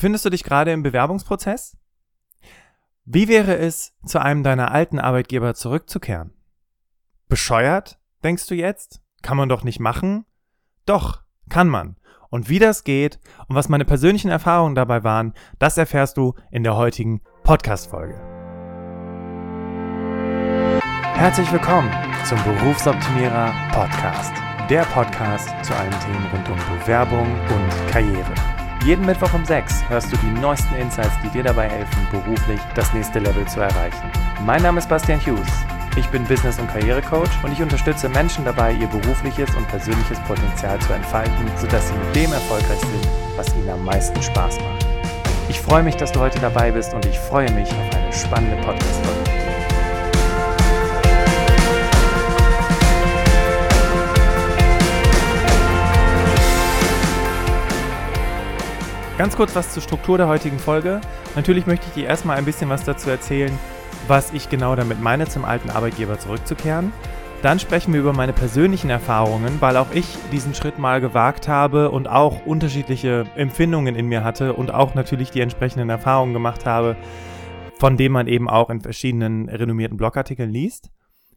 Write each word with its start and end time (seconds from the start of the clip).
Befindest 0.00 0.24
du 0.24 0.30
dich 0.30 0.44
gerade 0.44 0.72
im 0.72 0.82
Bewerbungsprozess? 0.82 1.76
Wie 3.04 3.28
wäre 3.28 3.58
es, 3.58 3.92
zu 4.06 4.18
einem 4.18 4.42
deiner 4.42 4.70
alten 4.70 4.98
Arbeitgeber 4.98 5.52
zurückzukehren? 5.52 6.32
Bescheuert, 7.28 7.98
denkst 8.24 8.46
du 8.46 8.54
jetzt? 8.54 9.02
Kann 9.20 9.36
man 9.36 9.50
doch 9.50 9.62
nicht 9.62 9.78
machen? 9.78 10.24
Doch, 10.86 11.20
kann 11.50 11.68
man. 11.68 11.96
Und 12.30 12.48
wie 12.48 12.58
das 12.58 12.84
geht 12.84 13.20
und 13.46 13.56
was 13.56 13.68
meine 13.68 13.84
persönlichen 13.84 14.30
Erfahrungen 14.30 14.74
dabei 14.74 15.04
waren, 15.04 15.34
das 15.58 15.76
erfährst 15.76 16.16
du 16.16 16.32
in 16.50 16.64
der 16.64 16.76
heutigen 16.76 17.20
Podcast-Folge. 17.42 18.18
Herzlich 21.12 21.52
willkommen 21.52 21.92
zum 22.24 22.42
Berufsoptimierer 22.44 23.52
Podcast. 23.70 24.32
Der 24.70 24.84
Podcast 24.84 25.50
zu 25.62 25.74
allen 25.76 26.00
Themen 26.00 26.26
rund 26.32 26.48
um 26.48 26.78
Bewerbung 26.78 27.30
und 27.50 27.90
Karriere. 27.90 28.49
Jeden 28.84 29.04
Mittwoch 29.04 29.34
um 29.34 29.44
6 29.44 29.90
hörst 29.90 30.10
du 30.10 30.16
die 30.16 30.40
neuesten 30.40 30.74
Insights, 30.76 31.12
die 31.22 31.28
dir 31.28 31.42
dabei 31.42 31.68
helfen, 31.68 32.08
beruflich 32.10 32.58
das 32.74 32.92
nächste 32.94 33.18
Level 33.18 33.46
zu 33.46 33.60
erreichen. 33.60 34.10
Mein 34.46 34.62
Name 34.62 34.78
ist 34.78 34.88
Bastian 34.88 35.20
Hughes. 35.20 35.50
Ich 35.96 36.08
bin 36.08 36.24
Business- 36.24 36.58
und 36.58 36.68
Karrierecoach 36.68 37.28
und 37.42 37.52
ich 37.52 37.60
unterstütze 37.60 38.08
Menschen 38.08 38.42
dabei, 38.42 38.72
ihr 38.72 38.86
berufliches 38.86 39.54
und 39.54 39.68
persönliches 39.68 40.18
Potenzial 40.20 40.78
zu 40.78 40.94
entfalten, 40.94 41.50
sodass 41.58 41.88
sie 41.88 41.94
mit 41.94 42.16
dem 42.16 42.32
erfolgreich 42.32 42.80
sind, 42.80 43.08
was 43.36 43.54
ihnen 43.54 43.68
am 43.68 43.84
meisten 43.84 44.22
Spaß 44.22 44.58
macht. 44.58 44.86
Ich 45.50 45.60
freue 45.60 45.82
mich, 45.82 45.96
dass 45.96 46.12
du 46.12 46.20
heute 46.20 46.38
dabei 46.38 46.70
bist 46.70 46.94
und 46.94 47.04
ich 47.04 47.18
freue 47.18 47.50
mich 47.52 47.68
auf 47.68 47.94
eine 47.94 48.12
spannende 48.14 48.56
Podcast-Folge. 48.64 49.29
Ganz 59.20 59.36
kurz 59.36 59.54
was 59.54 59.74
zur 59.74 59.82
Struktur 59.82 60.16
der 60.16 60.28
heutigen 60.28 60.58
Folge. 60.58 61.02
Natürlich 61.36 61.66
möchte 61.66 61.84
ich 61.88 61.92
dir 61.92 62.06
erstmal 62.06 62.38
ein 62.38 62.46
bisschen 62.46 62.70
was 62.70 62.84
dazu 62.84 63.10
erzählen, 63.10 63.52
was 64.08 64.32
ich 64.32 64.48
genau 64.48 64.74
damit 64.76 65.02
meine, 65.02 65.28
zum 65.28 65.44
alten 65.44 65.68
Arbeitgeber 65.68 66.18
zurückzukehren. 66.18 66.90
Dann 67.42 67.58
sprechen 67.58 67.92
wir 67.92 68.00
über 68.00 68.14
meine 68.14 68.32
persönlichen 68.32 68.88
Erfahrungen, 68.88 69.60
weil 69.60 69.76
auch 69.76 69.88
ich 69.92 70.06
diesen 70.32 70.54
Schritt 70.54 70.78
mal 70.78 71.02
gewagt 71.02 71.48
habe 71.48 71.90
und 71.90 72.08
auch 72.08 72.46
unterschiedliche 72.46 73.26
Empfindungen 73.36 73.94
in 73.94 74.06
mir 74.06 74.24
hatte 74.24 74.54
und 74.54 74.72
auch 74.72 74.94
natürlich 74.94 75.30
die 75.30 75.42
entsprechenden 75.42 75.90
Erfahrungen 75.90 76.32
gemacht 76.32 76.64
habe, 76.64 76.96
von 77.78 77.98
denen 77.98 78.14
man 78.14 78.26
eben 78.26 78.48
auch 78.48 78.70
in 78.70 78.80
verschiedenen 78.80 79.50
renommierten 79.50 79.98
Blogartikeln 79.98 80.48
liest. 80.48 80.88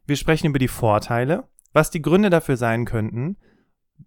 Wir 0.06 0.16
sprechen 0.16 0.46
über 0.46 0.58
die 0.58 0.68
Vorteile, 0.68 1.44
was 1.74 1.90
die 1.90 2.00
Gründe 2.00 2.30
dafür 2.30 2.56
sein 2.56 2.86
könnten, 2.86 3.36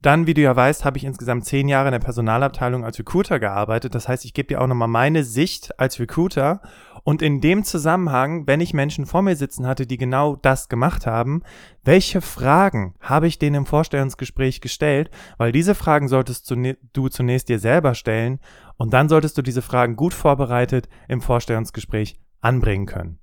dann, 0.02 0.28
wie 0.28 0.34
du 0.34 0.42
ja 0.42 0.56
weißt, 0.56 0.86
habe 0.86 0.98
ich 0.98 1.06
insgesamt 1.06 1.46
zehn 1.46 1.68
Jahre 1.68 1.88
in 1.88 1.94
der 1.94 2.00
Personalabteilung 2.00 2.86
als 2.86 3.00
Recruiter 3.00 3.40
gearbeitet. 3.40 3.96
Das 3.96 4.08
heißt, 4.08 4.26
ich 4.26 4.34
gebe 4.34 4.48
dir 4.48 4.62
auch 4.62 4.68
nochmal 4.68 4.88
meine 4.88 5.24
Sicht 5.24 5.80
als 5.80 6.00
Recruiter. 6.00 6.62
Und 7.04 7.22
in 7.22 7.40
dem 7.40 7.64
Zusammenhang, 7.64 8.46
wenn 8.48 8.60
ich 8.60 8.74
Menschen 8.74 9.06
vor 9.06 9.22
mir 9.22 9.36
sitzen 9.36 9.66
hatte, 9.66 9.88
die 9.88 9.98
genau 9.98 10.36
das 10.36 10.68
gemacht 10.68 11.08
haben, 11.08 11.42
welche 11.84 12.22
Fragen 12.22 12.96
habe 13.00 13.28
ich 13.28 13.40
denen 13.40 13.56
im 13.56 13.66
Vorstellungsgespräch 13.66 14.62
gestellt? 14.62 15.10
Weil 15.38 15.52
diese 15.52 15.74
Fragen 15.74 16.10
solltest 16.10 16.52
du 16.52 17.08
zunächst 17.08 17.50
dir 17.50 17.60
selber 17.60 17.96
stellen 17.96 18.40
und 18.76 18.94
dann 18.94 19.10
solltest 19.10 19.38
du 19.38 19.42
diese 19.42 19.62
Fragen 19.62 19.96
gut 19.96 20.14
vorbereitet 20.14 20.90
im 21.08 21.22
Vorstellungsgespräch 21.22 22.20
anbringen 22.42 22.86
können. 22.86 23.20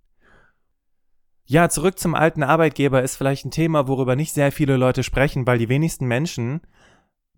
Ja, 1.47 1.69
zurück 1.69 1.99
zum 1.99 2.15
alten 2.15 2.43
Arbeitgeber 2.43 3.03
ist 3.03 3.17
vielleicht 3.17 3.45
ein 3.45 3.51
Thema, 3.51 3.87
worüber 3.87 4.17
nicht 4.17 4.33
sehr 4.33 4.51
viele 4.51 4.77
Leute 4.77 5.03
sprechen, 5.03 5.47
weil 5.47 5.59
die 5.59 5.69
wenigsten 5.69 6.07
Menschen 6.07 6.63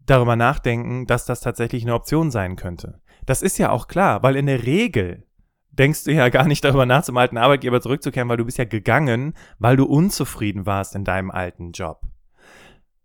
darüber 0.07 0.37
nachdenken, 0.37 1.07
dass 1.07 1.25
das 1.25 1.41
tatsächlich 1.41 1.83
eine 1.83 1.95
Option 1.95 2.31
sein 2.31 2.55
könnte. 2.55 3.01
Das 3.27 3.43
ist 3.43 3.59
ja 3.59 3.71
auch 3.71 3.89
klar, 3.89 4.23
weil 4.23 4.37
in 4.37 4.47
der 4.47 4.65
Regel 4.65 5.27
denkst 5.71 6.05
du 6.05 6.13
ja 6.13 6.29
gar 6.31 6.47
nicht 6.47 6.65
darüber 6.65 6.87
nach, 6.87 7.03
zum 7.03 7.17
alten 7.17 7.37
Arbeitgeber 7.37 7.81
zurückzukehren, 7.81 8.29
weil 8.29 8.37
du 8.37 8.45
bist 8.45 8.59
ja 8.59 8.65
gegangen, 8.65 9.35
weil 9.59 9.77
du 9.77 9.85
unzufrieden 9.85 10.67
warst 10.67 10.95
in 10.95 11.05
deinem 11.05 11.33
alten 11.33 11.73
Job. 11.73 12.03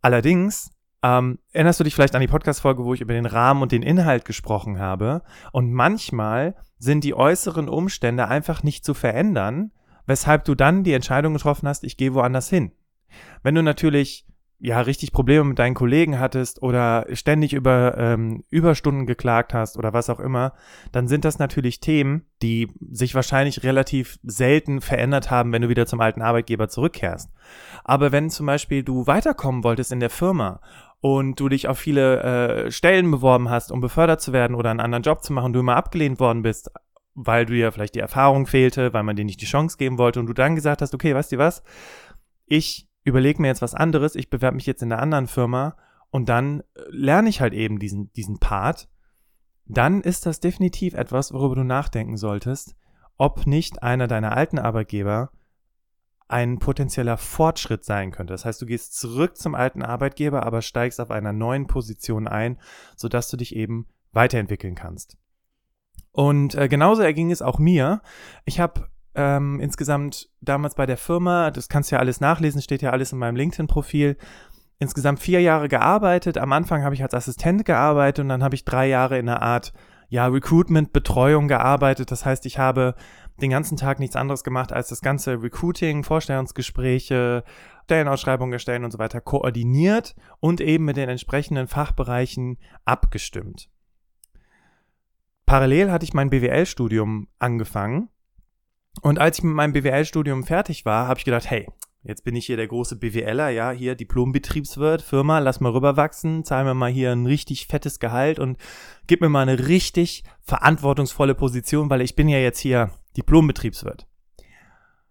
Allerdings 0.01 0.71
ähm, 1.03 1.39
erinnerst 1.51 1.79
du 1.79 1.83
dich 1.83 1.95
vielleicht 1.95 2.13
an 2.13 2.21
die 2.21 2.27
Podcast-Folge, 2.27 2.85
wo 2.85 2.93
ich 2.93 3.01
über 3.01 3.13
den 3.13 3.25
Rahmen 3.25 3.63
und 3.63 3.71
den 3.71 3.81
Inhalt 3.81 4.23
gesprochen 4.23 4.77
habe? 4.77 5.23
Und 5.51 5.73
manchmal 5.73 6.55
sind 6.77 7.03
die 7.03 7.15
äußeren 7.15 7.69
Umstände 7.69 8.27
einfach 8.27 8.61
nicht 8.61 8.85
zu 8.85 8.93
verändern, 8.93 9.71
weshalb 10.11 10.43
du 10.43 10.55
dann 10.55 10.83
die 10.83 10.91
Entscheidung 10.91 11.33
getroffen 11.33 11.69
hast, 11.69 11.85
ich 11.85 11.95
gehe 11.95 12.13
woanders 12.13 12.49
hin. 12.49 12.73
Wenn 13.43 13.55
du 13.55 13.63
natürlich 13.63 14.25
ja 14.59 14.81
richtig 14.81 15.13
Probleme 15.13 15.45
mit 15.45 15.57
deinen 15.57 15.73
Kollegen 15.73 16.19
hattest 16.19 16.61
oder 16.61 17.07
ständig 17.13 17.53
über 17.53 17.97
ähm, 17.97 18.43
Überstunden 18.49 19.05
geklagt 19.05 19.53
hast 19.53 19.77
oder 19.77 19.93
was 19.93 20.09
auch 20.09 20.19
immer, 20.19 20.51
dann 20.91 21.07
sind 21.07 21.23
das 21.23 21.39
natürlich 21.39 21.79
Themen, 21.79 22.25
die 22.41 22.67
sich 22.91 23.15
wahrscheinlich 23.15 23.63
relativ 23.63 24.19
selten 24.21 24.81
verändert 24.81 25.31
haben, 25.31 25.53
wenn 25.53 25.61
du 25.61 25.69
wieder 25.69 25.85
zum 25.85 26.01
alten 26.01 26.21
Arbeitgeber 26.21 26.67
zurückkehrst. 26.67 27.31
Aber 27.85 28.11
wenn 28.11 28.29
zum 28.29 28.45
Beispiel 28.45 28.83
du 28.83 29.07
weiterkommen 29.07 29.63
wolltest 29.63 29.93
in 29.93 30.01
der 30.01 30.09
Firma 30.09 30.59
und 30.99 31.39
du 31.39 31.47
dich 31.47 31.69
auf 31.69 31.79
viele 31.79 32.21
äh, 32.65 32.71
Stellen 32.71 33.09
beworben 33.09 33.49
hast, 33.49 33.71
um 33.71 33.79
befördert 33.79 34.21
zu 34.21 34.33
werden 34.33 34.55
oder 34.57 34.71
einen 34.71 34.81
anderen 34.81 35.03
Job 35.03 35.23
zu 35.23 35.31
machen, 35.31 35.53
du 35.53 35.61
immer 35.61 35.77
abgelehnt 35.77 36.19
worden 36.19 36.43
bist, 36.43 36.69
weil 37.13 37.45
du 37.45 37.55
ja 37.55 37.71
vielleicht 37.71 37.95
die 37.95 37.99
Erfahrung 37.99 38.47
fehlte, 38.47 38.93
weil 38.93 39.03
man 39.03 39.15
dir 39.15 39.25
nicht 39.25 39.41
die 39.41 39.45
Chance 39.45 39.77
geben 39.77 39.97
wollte 39.97 40.19
und 40.19 40.27
du 40.27 40.33
dann 40.33 40.55
gesagt 40.55 40.81
hast, 40.81 40.93
okay, 40.93 41.13
weißt 41.13 41.31
du 41.31 41.37
was, 41.37 41.63
ich 42.45 42.89
überlege 43.03 43.41
mir 43.41 43.47
jetzt 43.47 43.61
was 43.61 43.73
anderes, 43.73 44.15
ich 44.15 44.29
bewerbe 44.29 44.55
mich 44.55 44.65
jetzt 44.65 44.83
in 44.83 44.91
einer 44.91 45.01
anderen 45.01 45.27
Firma 45.27 45.75
und 46.09 46.29
dann 46.29 46.61
äh, 46.61 46.81
lerne 46.89 47.29
ich 47.29 47.41
halt 47.41 47.53
eben 47.53 47.79
diesen, 47.79 48.11
diesen 48.13 48.39
Part, 48.39 48.89
dann 49.65 50.01
ist 50.01 50.25
das 50.25 50.39
definitiv 50.39 50.93
etwas, 50.93 51.33
worüber 51.33 51.55
du 51.55 51.63
nachdenken 51.63 52.17
solltest, 52.17 52.75
ob 53.17 53.47
nicht 53.47 53.83
einer 53.83 54.07
deiner 54.07 54.35
alten 54.35 54.59
Arbeitgeber 54.59 55.31
ein 56.27 56.59
potenzieller 56.59 57.17
Fortschritt 57.17 57.83
sein 57.83 58.11
könnte. 58.11 58.33
Das 58.33 58.45
heißt, 58.45 58.61
du 58.61 58.65
gehst 58.65 58.97
zurück 58.97 59.35
zum 59.35 59.53
alten 59.53 59.83
Arbeitgeber, 59.83 60.43
aber 60.43 60.61
steigst 60.61 61.01
auf 61.01 61.11
einer 61.11 61.33
neuen 61.33 61.67
Position 61.67 62.27
ein, 62.27 62.57
sodass 62.95 63.27
du 63.29 63.37
dich 63.37 63.55
eben 63.55 63.87
weiterentwickeln 64.13 64.75
kannst. 64.75 65.17
Und 66.11 66.55
äh, 66.55 66.67
genauso 66.67 67.01
erging 67.01 67.31
es 67.31 67.41
auch 67.41 67.59
mir. 67.59 68.01
Ich 68.45 68.59
habe 68.59 68.87
ähm, 69.15 69.59
insgesamt 69.59 70.29
damals 70.41 70.75
bei 70.75 70.85
der 70.85 70.97
Firma, 70.97 71.51
das 71.51 71.69
kannst 71.69 71.91
du 71.91 71.95
ja 71.95 71.99
alles 71.99 72.21
nachlesen, 72.21 72.61
steht 72.61 72.81
ja 72.81 72.91
alles 72.91 73.11
in 73.11 73.19
meinem 73.19 73.35
LinkedIn-Profil, 73.35 74.17
insgesamt 74.79 75.19
vier 75.19 75.41
Jahre 75.41 75.67
gearbeitet. 75.67 76.37
Am 76.37 76.53
Anfang 76.53 76.83
habe 76.83 76.95
ich 76.95 77.03
als 77.03 77.13
Assistent 77.13 77.65
gearbeitet 77.65 78.23
und 78.23 78.29
dann 78.29 78.43
habe 78.43 78.55
ich 78.55 78.65
drei 78.65 78.87
Jahre 78.87 79.17
in 79.17 79.29
einer 79.29 79.41
Art 79.41 79.73
ja, 80.09 80.27
Recruitment-Betreuung 80.27 81.47
gearbeitet. 81.47 82.11
Das 82.11 82.25
heißt, 82.25 82.45
ich 82.45 82.57
habe 82.57 82.95
den 83.41 83.49
ganzen 83.49 83.77
Tag 83.77 83.99
nichts 83.99 84.15
anderes 84.15 84.43
gemacht, 84.43 84.73
als 84.73 84.89
das 84.89 85.01
ganze 85.01 85.41
Recruiting, 85.41 86.03
Vorstellungsgespräche, 86.03 87.43
Stellenausschreibungen 87.85 88.53
erstellen 88.53 88.83
und 88.85 88.91
so 88.91 88.99
weiter 88.99 89.19
koordiniert 89.21 90.15
und 90.39 90.61
eben 90.61 90.85
mit 90.85 90.97
den 90.97 91.09
entsprechenden 91.09 91.67
Fachbereichen 91.67 92.57
abgestimmt 92.85 93.70
parallel 95.51 95.91
hatte 95.91 96.05
ich 96.05 96.13
mein 96.13 96.29
BWL-Studium 96.29 97.27
angefangen. 97.37 98.07
Und 99.01 99.19
als 99.19 99.37
ich 99.37 99.43
mit 99.43 99.53
meinem 99.53 99.73
BWL-Studium 99.73 100.45
fertig 100.45 100.85
war, 100.85 101.09
habe 101.09 101.17
ich 101.17 101.25
gedacht, 101.25 101.49
hey, 101.49 101.67
jetzt 102.03 102.23
bin 102.23 102.37
ich 102.37 102.45
hier 102.45 102.55
der 102.55 102.69
große 102.69 102.95
BWLer, 102.95 103.49
ja, 103.49 103.71
hier 103.71 103.95
Diplombetriebswirt, 103.95 105.01
Firma, 105.01 105.39
lass 105.39 105.59
mal 105.59 105.73
rüberwachsen, 105.73 106.45
zahl 106.45 106.63
mir 106.63 106.73
mal 106.73 106.89
hier 106.89 107.11
ein 107.11 107.25
richtig 107.25 107.67
fettes 107.67 107.99
Gehalt 107.99 108.39
und 108.39 108.57
gib 109.07 109.19
mir 109.19 109.27
mal 109.27 109.41
eine 109.41 109.67
richtig 109.67 110.23
verantwortungsvolle 110.39 111.35
Position, 111.35 111.89
weil 111.89 111.99
ich 111.99 112.15
bin 112.15 112.29
ja 112.29 112.37
jetzt 112.37 112.59
hier 112.59 112.89
Diplombetriebswirt. 113.17 114.07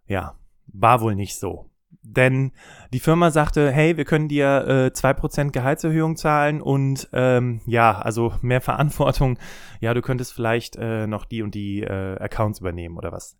Ja, 0.06 0.38
war 0.68 1.02
wohl 1.02 1.16
nicht 1.16 1.38
so. 1.38 1.69
Denn 2.03 2.53
die 2.93 3.00
Firma 3.00 3.31
sagte, 3.31 3.71
hey, 3.71 3.97
wir 3.97 4.05
können 4.05 4.28
dir 4.28 4.66
äh, 4.66 4.97
2% 4.97 5.50
Gehaltserhöhung 5.50 6.16
zahlen 6.16 6.62
und 6.62 7.09
ähm, 7.12 7.61
ja, 7.66 7.99
also 7.99 8.34
mehr 8.41 8.61
Verantwortung. 8.62 9.38
Ja, 9.81 9.94
du 9.94 10.03
könntest 10.03 10.33
vielleicht 10.33 10.76
äh, 10.76 11.06
noch 11.06 11.25
die 11.25 11.43
und 11.43 11.55
die 11.55 11.82
äh, 11.82 12.17
Accounts 12.19 12.61
übernehmen 12.61 12.97
oder 12.97 13.12
was. 13.12 13.37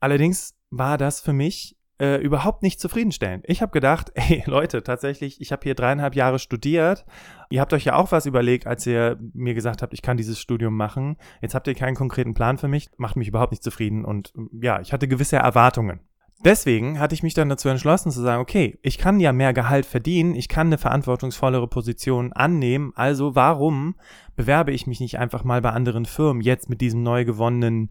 Allerdings 0.00 0.56
war 0.70 0.98
das 0.98 1.20
für 1.20 1.32
mich 1.32 1.76
äh, 1.98 2.16
überhaupt 2.16 2.62
nicht 2.62 2.80
zufriedenstellend. 2.80 3.44
Ich 3.46 3.62
habe 3.62 3.72
gedacht, 3.72 4.12
ey 4.14 4.42
Leute, 4.46 4.82
tatsächlich, 4.82 5.40
ich 5.40 5.52
habe 5.52 5.62
hier 5.64 5.74
dreieinhalb 5.74 6.14
Jahre 6.14 6.38
studiert. 6.38 7.04
Ihr 7.50 7.60
habt 7.60 7.72
euch 7.72 7.84
ja 7.84 7.94
auch 7.96 8.12
was 8.12 8.26
überlegt, 8.26 8.66
als 8.66 8.86
ihr 8.86 9.18
mir 9.32 9.54
gesagt 9.54 9.82
habt, 9.82 9.94
ich 9.94 10.02
kann 10.02 10.16
dieses 10.16 10.38
Studium 10.40 10.76
machen. 10.76 11.16
Jetzt 11.40 11.54
habt 11.54 11.66
ihr 11.66 11.74
keinen 11.74 11.94
konkreten 11.94 12.34
Plan 12.34 12.58
für 12.58 12.68
mich, 12.68 12.90
macht 12.96 13.16
mich 13.16 13.28
überhaupt 13.28 13.52
nicht 13.52 13.62
zufrieden. 13.62 14.04
Und 14.04 14.32
ja, 14.52 14.80
ich 14.80 14.92
hatte 14.92 15.08
gewisse 15.08 15.36
Erwartungen. 15.36 16.00
Deswegen 16.44 17.00
hatte 17.00 17.14
ich 17.14 17.22
mich 17.22 17.34
dann 17.34 17.48
dazu 17.48 17.68
entschlossen 17.68 18.12
zu 18.12 18.20
sagen, 18.20 18.42
okay, 18.42 18.78
ich 18.82 18.98
kann 18.98 19.20
ja 19.20 19.32
mehr 19.32 19.52
Gehalt 19.52 19.86
verdienen, 19.86 20.34
ich 20.34 20.48
kann 20.48 20.66
eine 20.66 20.78
verantwortungsvollere 20.78 21.66
Position 21.66 22.32
annehmen, 22.32 22.92
also 22.94 23.34
warum 23.34 23.96
bewerbe 24.36 24.72
ich 24.72 24.86
mich 24.86 25.00
nicht 25.00 25.18
einfach 25.18 25.44
mal 25.44 25.62
bei 25.62 25.70
anderen 25.70 26.04
Firmen 26.04 26.42
jetzt 26.42 26.68
mit 26.68 26.80
diesem 26.80 27.02
neu 27.02 27.24
gewonnenen, 27.24 27.90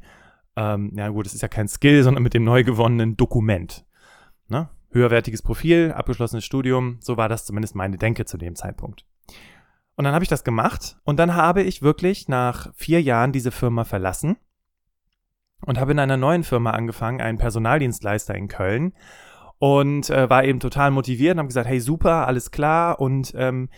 ähm, 0.55 0.91
ja 0.95 1.09
gut, 1.09 1.25
es 1.25 1.33
ist 1.33 1.41
ja 1.41 1.47
kein 1.47 1.67
Skill, 1.67 2.03
sondern 2.03 2.23
mit 2.23 2.33
dem 2.33 2.43
neu 2.43 2.63
gewonnenen 2.63 3.17
Dokument. 3.17 3.85
Ne? 4.47 4.69
Höherwertiges 4.91 5.41
Profil, 5.41 5.91
abgeschlossenes 5.91 6.45
Studium, 6.45 6.97
so 7.01 7.17
war 7.17 7.27
das 7.27 7.45
zumindest 7.45 7.75
meine 7.75 7.97
Denke 7.97 8.25
zu 8.25 8.37
dem 8.37 8.55
Zeitpunkt. 8.55 9.05
Und 9.95 10.03
dann 10.03 10.13
habe 10.13 10.23
ich 10.23 10.29
das 10.29 10.43
gemacht 10.43 10.97
und 11.03 11.17
dann 11.17 11.35
habe 11.35 11.63
ich 11.63 11.81
wirklich 11.81 12.27
nach 12.27 12.71
vier 12.75 13.01
Jahren 13.01 13.31
diese 13.31 13.51
Firma 13.51 13.85
verlassen 13.85 14.37
und 15.65 15.79
habe 15.79 15.91
in 15.91 15.99
einer 15.99 16.17
neuen 16.17 16.43
Firma 16.43 16.71
angefangen, 16.71 17.21
einen 17.21 17.37
Personaldienstleister 17.37 18.35
in 18.35 18.47
Köln 18.47 18.93
und 19.57 20.09
äh, 20.09 20.29
war 20.29 20.43
eben 20.43 20.59
total 20.59 20.91
motiviert 20.91 21.33
und 21.33 21.39
habe 21.39 21.47
gesagt, 21.47 21.67
hey 21.67 21.79
super, 21.79 22.27
alles 22.27 22.51
klar 22.51 22.99
und 22.99 23.33
ähm, 23.35 23.69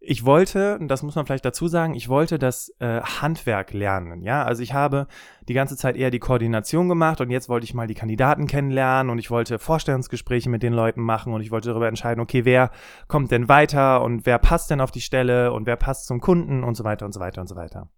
ich 0.00 0.24
wollte, 0.24 0.78
und 0.78 0.88
das 0.88 1.02
muss 1.02 1.16
man 1.16 1.26
vielleicht 1.26 1.44
dazu 1.44 1.66
sagen, 1.66 1.94
ich 1.94 2.08
wollte 2.08 2.38
das 2.38 2.72
äh, 2.78 3.00
Handwerk 3.00 3.72
lernen. 3.72 4.22
Ja, 4.22 4.44
also 4.44 4.62
ich 4.62 4.72
habe 4.72 5.08
die 5.48 5.54
ganze 5.54 5.76
Zeit 5.76 5.96
eher 5.96 6.10
die 6.10 6.20
Koordination 6.20 6.88
gemacht 6.88 7.20
und 7.20 7.30
jetzt 7.30 7.48
wollte 7.48 7.64
ich 7.64 7.74
mal 7.74 7.88
die 7.88 7.94
Kandidaten 7.94 8.46
kennenlernen 8.46 9.10
und 9.10 9.18
ich 9.18 9.30
wollte 9.30 9.58
Vorstellungsgespräche 9.58 10.48
mit 10.50 10.62
den 10.62 10.72
Leuten 10.72 11.02
machen 11.02 11.32
und 11.32 11.40
ich 11.40 11.50
wollte 11.50 11.70
darüber 11.70 11.88
entscheiden, 11.88 12.20
okay, 12.20 12.44
wer 12.44 12.70
kommt 13.08 13.32
denn 13.32 13.48
weiter 13.48 14.02
und 14.02 14.24
wer 14.24 14.38
passt 14.38 14.70
denn 14.70 14.80
auf 14.80 14.92
die 14.92 15.00
Stelle 15.00 15.52
und 15.52 15.66
wer 15.66 15.76
passt 15.76 16.06
zum 16.06 16.20
Kunden 16.20 16.62
und 16.62 16.76
so 16.76 16.84
weiter 16.84 17.04
und 17.04 17.12
so 17.12 17.20
weiter 17.20 17.40
und 17.40 17.48
so 17.48 17.56
weiter. 17.56 17.88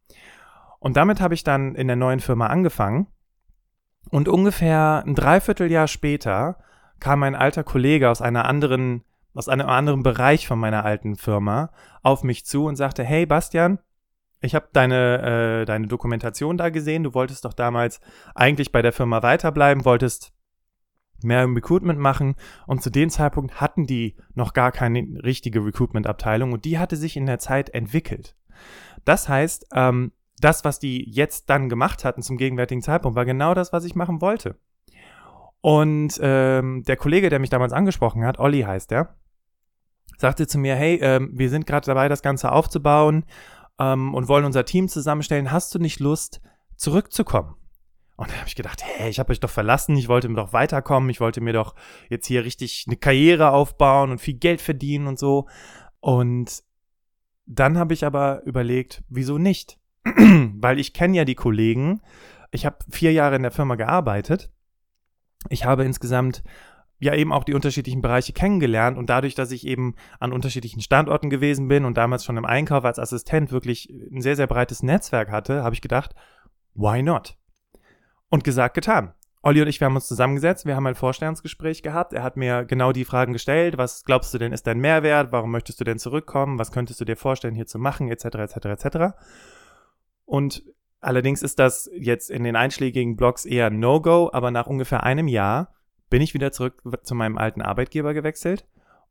Damit 0.97 1.21
habe 1.21 1.35
ich 1.35 1.44
dann 1.44 1.75
in 1.75 1.87
der 1.87 1.97
neuen 1.97 2.21
Firma 2.21 2.47
angefangen. 2.47 3.06
Und 4.09 4.29
ungefähr 4.29 5.03
ein 5.06 5.15
Dreivierteljahr 5.15 5.87
später 5.87 6.59
kam 6.99 7.23
ein 7.23 7.35
alter 7.35 7.65
Kollege 7.65 8.09
aus 8.11 8.23
einer 8.23 8.47
anderen 8.47 9.05
aus 9.35 9.49
einem 9.49 9.69
anderen 9.69 10.03
Bereich 10.03 10.47
von 10.47 10.59
meiner 10.59 10.85
alten 10.85 11.17
Firma 11.17 11.71
auf 12.03 12.23
mich 12.23 12.44
zu 12.47 12.67
und 12.67 12.77
sagte, 12.77 13.05
hey 13.05 13.27
Bastian, 13.27 13.79
ich 14.41 14.55
habe 14.55 14.69
deine, 14.73 15.62
äh, 15.62 15.65
deine 15.67 15.87
Dokumentation 15.87 16.56
da 16.56 16.71
gesehen, 16.71 17.05
du 17.05 17.15
wolltest 17.15 17.44
doch 17.44 17.53
damals 17.53 18.00
eigentlich 18.35 18.73
bei 18.73 18.83
der 18.83 18.93
Firma 18.93 19.23
weiterbleiben, 19.23 19.85
wolltest 19.85 20.33
mehr 21.23 21.43
im 21.43 21.55
Recruitment 21.55 21.99
machen. 21.99 22.35
Und 22.67 22.83
zu 22.83 22.91
dem 22.91 23.11
Zeitpunkt 23.11 23.61
hatten 23.61 23.87
die 23.87 24.17
noch 24.35 24.55
gar 24.55 24.73
keine 24.73 25.00
richtige 25.23 25.65
Recruitment-Abteilung 25.65 26.53
und 26.53 26.65
die 26.65 26.79
hatte 26.79 26.97
sich 26.97 27.17
in 27.17 27.26
der 27.26 27.38
Zeit 27.38 27.71
entwickelt. 27.71 28.37
Das 29.05 29.29
heißt, 29.29 29.67
ähm, 29.75 30.12
das, 30.40 30.64
was 30.64 30.78
die 30.78 31.08
jetzt 31.10 31.50
dann 31.50 31.69
gemacht 31.69 32.04
hatten 32.04 32.22
zum 32.22 32.37
gegenwärtigen 32.37 32.82
Zeitpunkt, 32.82 33.16
war 33.16 33.25
genau 33.25 33.54
das, 33.54 33.72
was 33.72 33.84
ich 33.84 33.94
machen 33.94 34.20
wollte. 34.20 34.56
Und 35.60 36.19
ähm, 36.22 36.82
der 36.84 36.96
Kollege, 36.96 37.28
der 37.28 37.38
mich 37.38 37.50
damals 37.50 37.72
angesprochen 37.72 38.25
hat, 38.25 38.38
Olli 38.38 38.62
heißt 38.62 38.90
der, 38.90 39.14
sagte 40.16 40.46
zu 40.46 40.58
mir, 40.58 40.75
hey, 40.75 40.98
ähm, 41.02 41.31
wir 41.32 41.50
sind 41.50 41.66
gerade 41.66 41.87
dabei, 41.87 42.08
das 42.08 42.22
Ganze 42.22 42.52
aufzubauen 42.52 43.25
ähm, 43.78 44.14
und 44.14 44.28
wollen 44.28 44.44
unser 44.44 44.64
Team 44.64 44.88
zusammenstellen. 44.88 45.52
Hast 45.52 45.75
du 45.75 45.78
nicht 45.78 46.00
Lust, 46.00 46.40
zurückzukommen? 46.76 47.56
Und 48.16 48.31
da 48.31 48.34
habe 48.34 48.48
ich 48.48 48.54
gedacht, 48.54 48.82
hey, 48.84 49.08
ich 49.08 49.19
habe 49.19 49.32
euch 49.32 49.40
doch 49.40 49.50
verlassen, 49.50 49.96
ich 49.96 50.08
wollte 50.08 50.28
mir 50.28 50.37
doch 50.37 50.52
weiterkommen, 50.52 51.08
ich 51.08 51.20
wollte 51.20 51.40
mir 51.40 51.54
doch 51.54 51.75
jetzt 52.10 52.26
hier 52.26 52.44
richtig 52.44 52.84
eine 52.87 52.96
Karriere 52.96 53.50
aufbauen 53.50 54.10
und 54.10 54.20
viel 54.20 54.34
Geld 54.34 54.60
verdienen 54.60 55.06
und 55.06 55.19
so. 55.19 55.48
Und 56.00 56.62
dann 57.46 57.78
habe 57.78 57.94
ich 57.94 58.04
aber 58.04 58.42
überlegt, 58.44 59.02
wieso 59.08 59.38
nicht? 59.38 59.80
Weil 60.05 60.79
ich 60.79 60.93
kenne 60.93 61.17
ja 61.17 61.25
die 61.25 61.35
Kollegen. 61.35 62.00
Ich 62.50 62.67
habe 62.67 62.79
vier 62.91 63.12
Jahre 63.12 63.37
in 63.37 63.43
der 63.43 63.50
Firma 63.50 63.75
gearbeitet 63.76 64.50
ich 65.49 65.64
habe 65.64 65.85
insgesamt 65.85 66.43
ja 66.99 67.14
eben 67.14 67.32
auch 67.32 67.44
die 67.44 67.55
unterschiedlichen 67.55 68.02
Bereiche 68.02 68.35
kennengelernt 68.35 68.99
und 68.99 69.08
dadurch, 69.08 69.35
dass 69.35 69.52
ich 69.52 69.67
eben 69.67 69.94
an 70.19 70.35
unterschiedlichen 70.35 70.82
Standorten 70.82 71.31
gewesen 71.31 71.69
bin 71.69 71.87
und 71.87 71.97
damals 71.97 72.25
schon 72.25 72.37
im 72.37 72.44
Einkauf 72.44 72.85
als 72.85 72.99
Assistent 72.99 73.52
wirklich 73.52 73.88
ein 73.88 74.20
sehr, 74.20 74.37
sehr 74.37 74.47
breites 74.47 74.82
Netzwerk 74.82 75.31
hatte, 75.31 75.62
habe 75.62 75.75
ich 75.75 75.81
gedacht, 75.81 76.14
why 76.75 77.02
not? 77.02 77.38
Und 78.29 78.44
gesagt, 78.44 78.75
getan. 78.75 79.14
Olli 79.43 79.62
und 79.62 79.69
ich, 79.69 79.81
wir 79.81 79.87
haben 79.87 79.94
uns 79.94 80.06
zusammengesetzt, 80.06 80.67
wir 80.67 80.76
haben 80.76 80.87
ein 80.87 80.94
Vorstellungsgespräch 80.94 81.82
gehabt. 81.82 82.12
Er 82.12 82.23
hat 82.23 82.37
mir 82.37 82.67
genau 82.67 82.93
die 82.93 83.06
Fragen 83.06 83.32
gestellt. 83.32 83.79
Was 83.79 84.05
glaubst 84.05 84.35
du 84.35 84.38
denn 84.38 84.52
ist 84.52 84.67
dein 84.67 84.79
Mehrwert? 84.79 85.32
Warum 85.32 85.50
möchtest 85.50 85.81
du 85.81 85.85
denn 85.85 85.99
zurückkommen? 85.99 86.58
Was 86.58 86.70
könntest 86.70 87.00
du 87.00 87.06
dir 87.06 87.17
vorstellen, 87.17 87.55
hier 87.55 87.67
zu 87.67 87.79
machen? 87.79 88.11
Etc., 88.11 88.26
etc., 88.26 88.56
etc. 88.67 89.14
Und 90.31 90.62
Allerdings 91.00 91.43
ist 91.43 91.59
das 91.59 91.91
jetzt 91.94 92.31
in 92.31 92.44
den 92.44 92.56
einschlägigen 92.56 93.17
Blogs 93.17 93.47
eher 93.47 93.71
No-Go, 93.71 94.31
aber 94.32 94.50
nach 94.50 94.67
ungefähr 94.67 95.03
einem 95.03 95.29
Jahr 95.29 95.73
bin 96.11 96.21
ich 96.21 96.35
wieder 96.35 96.53
zurück 96.53 96.82
zu 97.03 97.15
meinem 97.15 97.38
alten 97.38 97.62
Arbeitgeber 97.62 98.12
gewechselt 98.12 98.67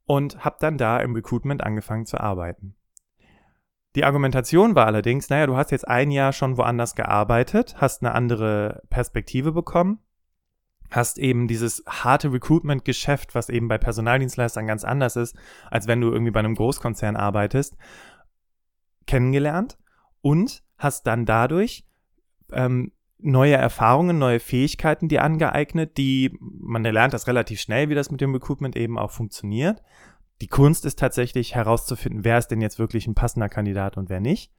und 0.05 0.45
habe 0.45 0.57
dann 0.59 0.77
da 0.77 0.99
im 0.99 1.15
Recruitment 1.15 1.63
angefangen 1.63 2.05
zu 2.05 2.19
arbeiten. 2.19 2.75
Die 3.95 4.03
Argumentation 4.03 4.75
war 4.75 4.85
allerdings, 4.85 5.29
naja, 5.29 5.47
du 5.47 5.57
hast 5.57 5.71
jetzt 5.71 5.87
ein 5.87 6.11
Jahr 6.11 6.31
schon 6.31 6.57
woanders 6.57 6.93
gearbeitet, 6.93 7.75
hast 7.77 8.03
eine 8.03 8.13
andere 8.13 8.83
Perspektive 8.91 9.51
bekommen, 9.51 9.97
hast 10.91 11.17
eben 11.17 11.47
dieses 11.47 11.83
harte 11.87 12.31
Recruitment-Geschäft, 12.31 13.33
was 13.33 13.49
eben 13.49 13.67
bei 13.67 13.79
Personaldienstleistern 13.79 14.67
ganz 14.67 14.83
anders 14.83 15.15
ist, 15.15 15.35
als 15.71 15.87
wenn 15.87 16.01
du 16.01 16.11
irgendwie 16.11 16.31
bei 16.31 16.39
einem 16.39 16.53
Großkonzern 16.53 17.15
arbeitest, 17.15 17.77
kennengelernt 19.07 19.79
und 20.21 20.61
hast 20.79 21.05
dann 21.05 21.25
dadurch 21.25 21.85
ähm, 22.51 22.91
neue 23.19 23.55
Erfahrungen, 23.55 24.17
neue 24.17 24.39
Fähigkeiten 24.39 25.09
dir 25.09 25.23
angeeignet, 25.23 25.97
die 25.97 26.35
man 26.39 26.83
lernt 26.83 27.13
das 27.13 27.27
relativ 27.27 27.59
schnell, 27.59 27.89
wie 27.89 27.95
das 27.95 28.11
mit 28.11 28.21
dem 28.21 28.33
Recruitment 28.33 28.75
eben 28.75 28.97
auch 28.97 29.11
funktioniert. 29.11 29.81
Die 30.41 30.47
Kunst 30.47 30.85
ist 30.85 30.97
tatsächlich 30.97 31.53
herauszufinden, 31.53 32.23
wer 32.23 32.37
ist 32.37 32.47
denn 32.47 32.61
jetzt 32.61 32.79
wirklich 32.79 33.07
ein 33.07 33.15
passender 33.15 33.49
Kandidat 33.49 33.97
und 33.97 34.09
wer 34.09 34.21
nicht. 34.21 34.51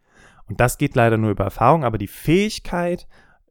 Und 0.47 0.61
das 0.61 0.79
geht 0.79 0.95
leider 0.95 1.17
nur 1.17 1.31
über 1.31 1.45
Erfahrung, 1.45 1.85
aber 1.85 1.97
die 1.97 2.07
Fähigkeit, 2.07 3.09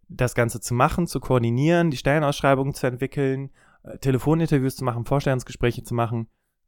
das 0.07 0.35
Ganze 0.35 0.59
zu 0.61 0.73
machen, 0.73 1.07
zu 1.07 1.19
koordinieren, 1.19 1.89
die 1.89 1.97
Stellenausschreibungen 1.97 2.73
zu 2.73 2.85
entwickeln, 2.85 3.49
äh, 3.83 3.97
Telefoninterviews 3.97 4.75
zu 4.75 4.83
machen, 4.83 5.05
Vorstellungsgespräche 5.05 5.83
zu 5.83 5.95
machen, 5.95 6.27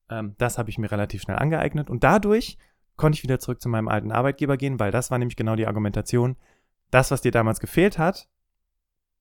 ähm, 0.09 0.35
das 0.37 0.57
habe 0.57 0.69
ich 0.69 0.77
mir 0.77 0.91
relativ 0.91 1.21
schnell 1.21 1.37
angeeignet. 1.37 1.89
Und 1.89 2.03
dadurch 2.03 2.57
konnte 2.95 3.17
ich 3.17 3.23
wieder 3.23 3.39
zurück 3.39 3.61
zu 3.61 3.69
meinem 3.69 3.87
alten 3.87 4.11
Arbeitgeber 4.11 4.57
gehen, 4.57 4.79
weil 4.79 4.91
das 4.91 5.11
war 5.11 5.17
nämlich 5.17 5.35
genau 5.35 5.55
die 5.55 5.67
Argumentation. 5.67 6.35
Das, 6.91 7.11
was 7.11 7.21
dir 7.21 7.31
damals 7.31 7.59
gefehlt 7.59 7.97
hat, 7.97 8.27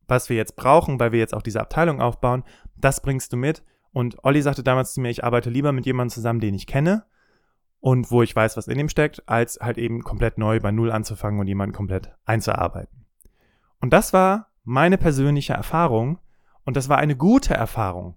was 0.06 0.28
wir 0.28 0.37
jetzt 0.37 0.56
brauchen, 0.56 0.99
weil 0.99 1.12
wir 1.12 1.20
jetzt 1.20 1.34
auch 1.34 1.43
diese 1.43 1.61
Abteilung 1.61 2.00
aufbauen, 2.00 2.44
das 2.76 3.00
bringst 3.00 3.32
du 3.32 3.37
mit. 3.37 3.62
Und 3.93 4.25
Olli 4.25 4.43
sagte 4.43 4.62
damals 4.62 4.94
zu 4.94 5.00
mir, 5.00 5.11
ich 5.11 5.25
arbeite 5.25 5.50
lieber 5.50 5.72
mit 5.72 5.87
jemandem 5.87 6.14
zusammen, 6.14 6.40
den 6.40 6.55
ich 6.55 6.67
kenne 6.67 7.05
und 7.81 8.11
wo 8.11 8.22
ich 8.22 8.37
weiß, 8.37 8.56
was 8.56 8.69
in 8.69 8.78
ihm 8.78 8.88
steckt, 8.88 9.28
als 9.28 9.58
halt 9.61 9.78
eben 9.78 10.02
komplett 10.02 10.38
neu 10.38 10.61
bei 10.61 10.70
Null 10.70 10.93
anzufangen 10.93 11.40
und 11.40 11.46
jemanden 11.46 11.75
komplett 11.75 12.12
einzuarbeiten. 12.25 13.06
Und 13.81 13.93
das 13.93 14.12
war 14.12 14.49
meine 14.64 14.99
persönliche 14.99 15.55
Erfahrung 15.55 16.19
und 16.64 16.76
das 16.76 16.88
war 16.88 16.99
eine 16.99 17.16
gute 17.16 17.55
Erfahrung 17.55 18.16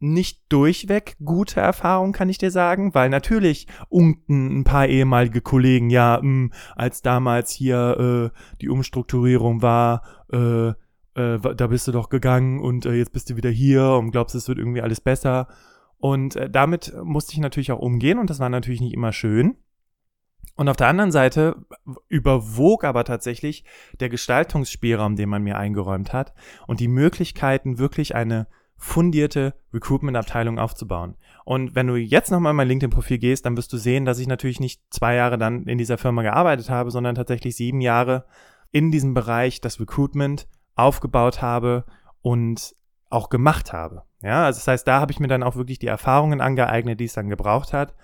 nicht 0.00 0.42
durchweg 0.48 1.16
gute 1.24 1.60
Erfahrung, 1.60 2.12
kann 2.12 2.28
ich 2.28 2.38
dir 2.38 2.50
sagen, 2.50 2.94
weil 2.94 3.10
natürlich 3.10 3.66
unten 3.88 4.60
ein 4.60 4.64
paar 4.64 4.86
ehemalige 4.86 5.40
Kollegen, 5.40 5.90
ja, 5.90 6.18
mh, 6.18 6.22
hm, 6.22 6.52
als 6.76 7.02
damals 7.02 7.50
hier 7.50 8.32
äh, 8.32 8.56
die 8.60 8.68
Umstrukturierung 8.68 9.62
war, 9.62 10.02
äh, 10.32 10.68
äh, 11.18 11.38
da 11.56 11.66
bist 11.66 11.88
du 11.88 11.92
doch 11.92 12.08
gegangen 12.08 12.60
und 12.60 12.86
äh, 12.86 12.94
jetzt 12.94 13.12
bist 13.12 13.28
du 13.30 13.36
wieder 13.36 13.50
hier 13.50 13.90
und 13.92 14.12
glaubst, 14.12 14.34
es 14.34 14.48
wird 14.48 14.58
irgendwie 14.58 14.82
alles 14.82 15.00
besser. 15.00 15.48
Und 15.98 16.36
äh, 16.36 16.48
damit 16.48 16.94
musste 17.02 17.32
ich 17.32 17.40
natürlich 17.40 17.72
auch 17.72 17.80
umgehen 17.80 18.18
und 18.18 18.30
das 18.30 18.38
war 18.38 18.48
natürlich 18.48 18.80
nicht 18.80 18.94
immer 18.94 19.12
schön. 19.12 19.56
Und 20.54 20.68
auf 20.68 20.76
der 20.76 20.88
anderen 20.88 21.12
Seite 21.12 21.64
überwog 22.08 22.84
aber 22.84 23.04
tatsächlich 23.04 23.64
der 24.00 24.08
Gestaltungsspielraum, 24.08 25.14
den 25.14 25.28
man 25.28 25.42
mir 25.42 25.56
eingeräumt 25.56 26.12
hat 26.12 26.34
und 26.66 26.80
die 26.80 26.88
Möglichkeiten, 26.88 27.78
wirklich 27.78 28.14
eine 28.14 28.48
fundierte 28.78 29.54
Recruitment-Abteilung 29.74 30.58
aufzubauen. 30.58 31.16
Und 31.44 31.74
wenn 31.74 31.88
du 31.88 31.96
jetzt 31.96 32.30
nochmal 32.30 32.52
in 32.52 32.56
mein 32.56 32.68
LinkedIn-Profil 32.68 33.18
gehst, 33.18 33.44
dann 33.44 33.56
wirst 33.56 33.72
du 33.72 33.76
sehen, 33.76 34.04
dass 34.04 34.18
ich 34.18 34.28
natürlich 34.28 34.60
nicht 34.60 34.80
zwei 34.90 35.16
Jahre 35.16 35.36
dann 35.36 35.64
in 35.64 35.78
dieser 35.78 35.98
Firma 35.98 36.22
gearbeitet 36.22 36.70
habe, 36.70 36.90
sondern 36.90 37.16
tatsächlich 37.16 37.56
sieben 37.56 37.80
Jahre 37.80 38.24
in 38.70 38.90
diesem 38.90 39.14
Bereich 39.14 39.60
das 39.60 39.80
Recruitment 39.80 40.46
aufgebaut 40.76 41.42
habe 41.42 41.84
und 42.22 42.74
auch 43.10 43.28
gemacht 43.30 43.72
habe. 43.72 44.02
Ja, 44.22 44.44
also 44.44 44.58
das 44.58 44.68
heißt, 44.68 44.86
da 44.86 45.00
habe 45.00 45.12
ich 45.12 45.20
mir 45.20 45.28
dann 45.28 45.42
auch 45.42 45.56
wirklich 45.56 45.78
die 45.78 45.86
Erfahrungen 45.86 46.40
angeeignet, 46.40 47.00
die 47.00 47.04
es 47.04 47.14
dann 47.14 47.28
gebraucht 47.28 47.72
hat 47.72 47.94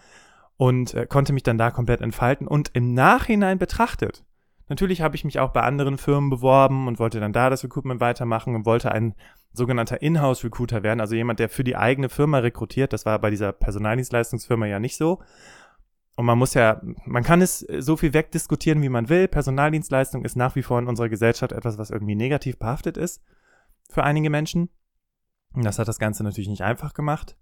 und 0.57 0.95
äh, 0.95 1.07
konnte 1.07 1.33
mich 1.33 1.43
dann 1.43 1.59
da 1.59 1.71
komplett 1.71 2.01
entfalten 2.01 2.47
und 2.47 2.71
im 2.75 2.95
Nachhinein 2.95 3.59
betrachtet. 3.59 4.25
Natürlich 4.69 5.03
habe 5.03 5.17
ich 5.17 5.25
mich 5.25 5.39
auch 5.41 5.53
bei 5.53 5.63
anderen 5.63 5.99
Firmen 5.99 6.31
beworben 6.31 6.89
und 6.89 6.99
wollte 6.99 7.21
dann 7.21 7.33
da 7.33 7.51
das 7.51 7.65
Recruitment 7.65 8.01
weitermachen 8.01 8.55
und 8.55 8.65
wollte 8.65 8.93
ein 8.93 9.15
sogenannter 9.53 10.03
Inhouse-Recruiter 10.03 10.83
werden, 10.83 11.01
also 11.01 11.15
jemand, 11.15 11.39
der 11.39 11.49
für 11.49 11.65
die 11.65 11.77
eigene 11.77 12.09
Firma 12.09 12.39
rekrutiert. 12.39 12.93
Das 12.93 13.07
war 13.07 13.19
bei 13.19 13.31
dieser 13.31 13.53
Personaldienstleistungsfirma 13.53 14.67
ja 14.67 14.81
nicht 14.81 14.97
so. 14.97 15.21
Und 16.17 16.27
man 16.27 16.39
muss 16.39 16.55
ja, 16.55 16.81
man 17.05 17.25
kann 17.25 17.43
es 17.43 17.59
so 17.59 17.97
viel 17.97 18.13
wegdiskutieren, 18.15 18.83
wie 18.83 18.89
man 18.89 19.09
will. 19.09 19.29
Personaldienstleistung 19.29 20.25
ist 20.25 20.37
nach 20.37 20.55
wie 20.55 20.63
vor 20.63 20.79
in 20.79 20.87
unserer 20.87 21.09
Gesellschaft 21.09 21.53
etwas, 21.53 21.77
was 21.79 21.91
irgendwie 21.91 22.15
negativ 22.15 22.59
behaftet 22.59 22.97
ist 22.97 23.23
für 23.91 24.05
einige 24.05 24.31
Menschen. 24.31 24.71
Und 25.53 25.65
das 25.65 25.79
hat 25.79 25.89
das 25.89 25.99
Ganze 25.99 26.25
natürlich 26.25 26.49
nicht 26.49 26.63
einfach 26.63 26.95
gemacht. 26.95 27.37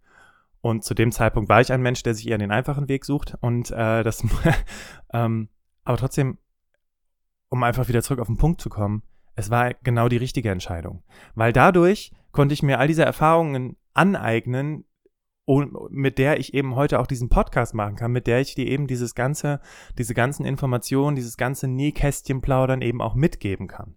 Und 0.60 0.84
zu 0.84 0.94
dem 0.94 1.12
Zeitpunkt 1.12 1.48
war 1.48 1.60
ich 1.60 1.72
ein 1.72 1.82
Mensch, 1.82 2.02
der 2.02 2.14
sich 2.14 2.28
eher 2.28 2.38
den 2.38 2.52
einfachen 2.52 2.88
Weg 2.88 3.04
sucht. 3.04 3.36
Und 3.40 3.70
äh, 3.70 4.02
das, 4.02 4.24
ähm, 5.12 5.48
aber 5.84 5.96
trotzdem, 5.96 6.38
um 7.52 7.62
einfach 7.62 7.86
wieder 7.86 8.02
zurück 8.02 8.18
auf 8.18 8.28
den 8.28 8.38
Punkt 8.38 8.62
zu 8.62 8.70
kommen, 8.70 9.02
es 9.34 9.50
war 9.50 9.74
genau 9.82 10.08
die 10.08 10.16
richtige 10.16 10.50
Entscheidung. 10.50 11.02
Weil 11.34 11.52
dadurch 11.52 12.10
konnte 12.32 12.54
ich 12.54 12.62
mir 12.62 12.78
all 12.78 12.88
diese 12.88 13.04
Erfahrungen 13.04 13.76
aneignen 13.92 14.84
mit 15.90 16.18
der 16.18 16.38
ich 16.38 16.54
eben 16.54 16.76
heute 16.76 17.00
auch 17.00 17.06
diesen 17.08 17.28
Podcast 17.28 17.74
machen 17.74 17.96
kann, 17.96 18.12
mit 18.12 18.28
der 18.28 18.40
ich 18.40 18.54
dir 18.54 18.64
eben 18.64 18.86
dieses 18.86 19.16
ganze, 19.16 19.60
diese 19.98 20.14
ganzen 20.14 20.46
Informationen, 20.46 21.16
dieses 21.16 21.36
ganze 21.36 21.66
Nähkästchen-Plaudern 21.66 22.80
eben 22.80 23.02
auch 23.02 23.16
mitgeben 23.16 23.66
kann. 23.66 23.96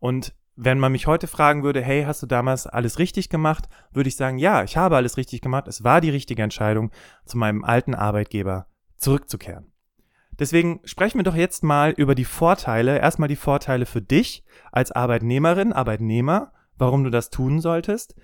Und 0.00 0.34
wenn 0.56 0.78
man 0.78 0.92
mich 0.92 1.06
heute 1.06 1.26
fragen 1.26 1.62
würde, 1.62 1.82
hey, 1.82 2.04
hast 2.04 2.22
du 2.22 2.26
damals 2.26 2.66
alles 2.66 2.98
richtig 2.98 3.28
gemacht, 3.28 3.68
würde 3.92 4.08
ich 4.08 4.16
sagen, 4.16 4.38
ja, 4.38 4.64
ich 4.64 4.78
habe 4.78 4.96
alles 4.96 5.18
richtig 5.18 5.42
gemacht. 5.42 5.68
Es 5.68 5.84
war 5.84 6.00
die 6.00 6.10
richtige 6.10 6.42
Entscheidung, 6.42 6.90
zu 7.26 7.36
meinem 7.36 7.62
alten 7.62 7.94
Arbeitgeber 7.94 8.66
zurückzukehren. 8.96 9.70
Deswegen 10.38 10.80
sprechen 10.84 11.18
wir 11.18 11.24
doch 11.24 11.34
jetzt 11.34 11.64
mal 11.64 11.92
über 11.92 12.14
die 12.14 12.24
Vorteile. 12.24 12.98
Erstmal 12.98 13.28
die 13.28 13.36
Vorteile 13.36 13.86
für 13.86 14.02
dich 14.02 14.44
als 14.72 14.92
Arbeitnehmerin, 14.92 15.72
Arbeitnehmer, 15.72 16.52
warum 16.76 17.04
du 17.04 17.10
das 17.10 17.30
tun 17.30 17.60
solltest. 17.60 18.14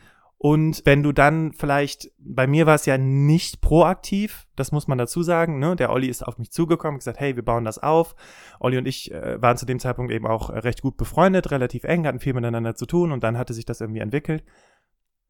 Und 0.45 0.83
wenn 0.85 1.05
du 1.05 1.13
dann 1.13 1.53
vielleicht, 1.53 2.11
bei 2.19 2.49
mir 2.49 2.67
war 2.67 2.75
es 2.75 2.85
ja 2.85 2.99
nicht 2.99 3.61
proaktiv, 3.61 4.49
das 4.57 4.73
muss 4.73 4.89
man 4.89 4.99
dazu 4.99 5.23
sagen, 5.23 5.61
ne? 5.61 5.77
Der 5.77 5.93
Olli 5.93 6.09
ist 6.09 6.27
auf 6.27 6.37
mich 6.37 6.51
zugekommen, 6.51 6.99
gesagt, 6.99 7.21
hey, 7.21 7.37
wir 7.37 7.45
bauen 7.45 7.65
das 7.65 7.79
auf. 7.79 8.17
Olli 8.59 8.77
und 8.77 8.89
ich 8.89 9.13
äh, 9.13 9.41
waren 9.41 9.57
zu 9.57 9.67
dem 9.67 9.79
Zeitpunkt 9.79 10.11
eben 10.11 10.27
auch 10.27 10.51
recht 10.51 10.83
gut 10.83 10.97
befreundet, 10.97 11.53
relativ 11.53 11.85
eng, 11.85 12.09
hatten 12.09 12.19
viel 12.19 12.35
miteinander 12.35 12.75
zu 12.75 12.87
tun 12.87 13.13
und 13.13 13.23
dann 13.23 13.39
hatte 13.39 13.55
sich 13.55 13.67
das 13.67 13.81
irgendwie 13.81 14.01
entwickelt. 14.01 14.43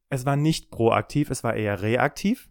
Es 0.09 0.25
war 0.25 0.35
nicht 0.35 0.71
proaktiv, 0.71 1.29
es 1.29 1.43
war 1.43 1.53
eher 1.53 1.83
reaktiv. 1.83 2.49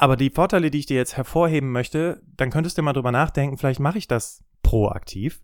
Aber 0.00 0.16
die 0.16 0.30
Vorteile, 0.30 0.70
die 0.70 0.78
ich 0.78 0.86
dir 0.86 0.96
jetzt 0.96 1.16
hervorheben 1.16 1.72
möchte, 1.72 2.22
dann 2.36 2.50
könntest 2.50 2.78
du 2.78 2.82
mal 2.82 2.92
drüber 2.92 3.10
nachdenken, 3.10 3.58
vielleicht 3.58 3.80
mache 3.80 3.98
ich 3.98 4.06
das 4.06 4.44
proaktiv. 4.62 5.42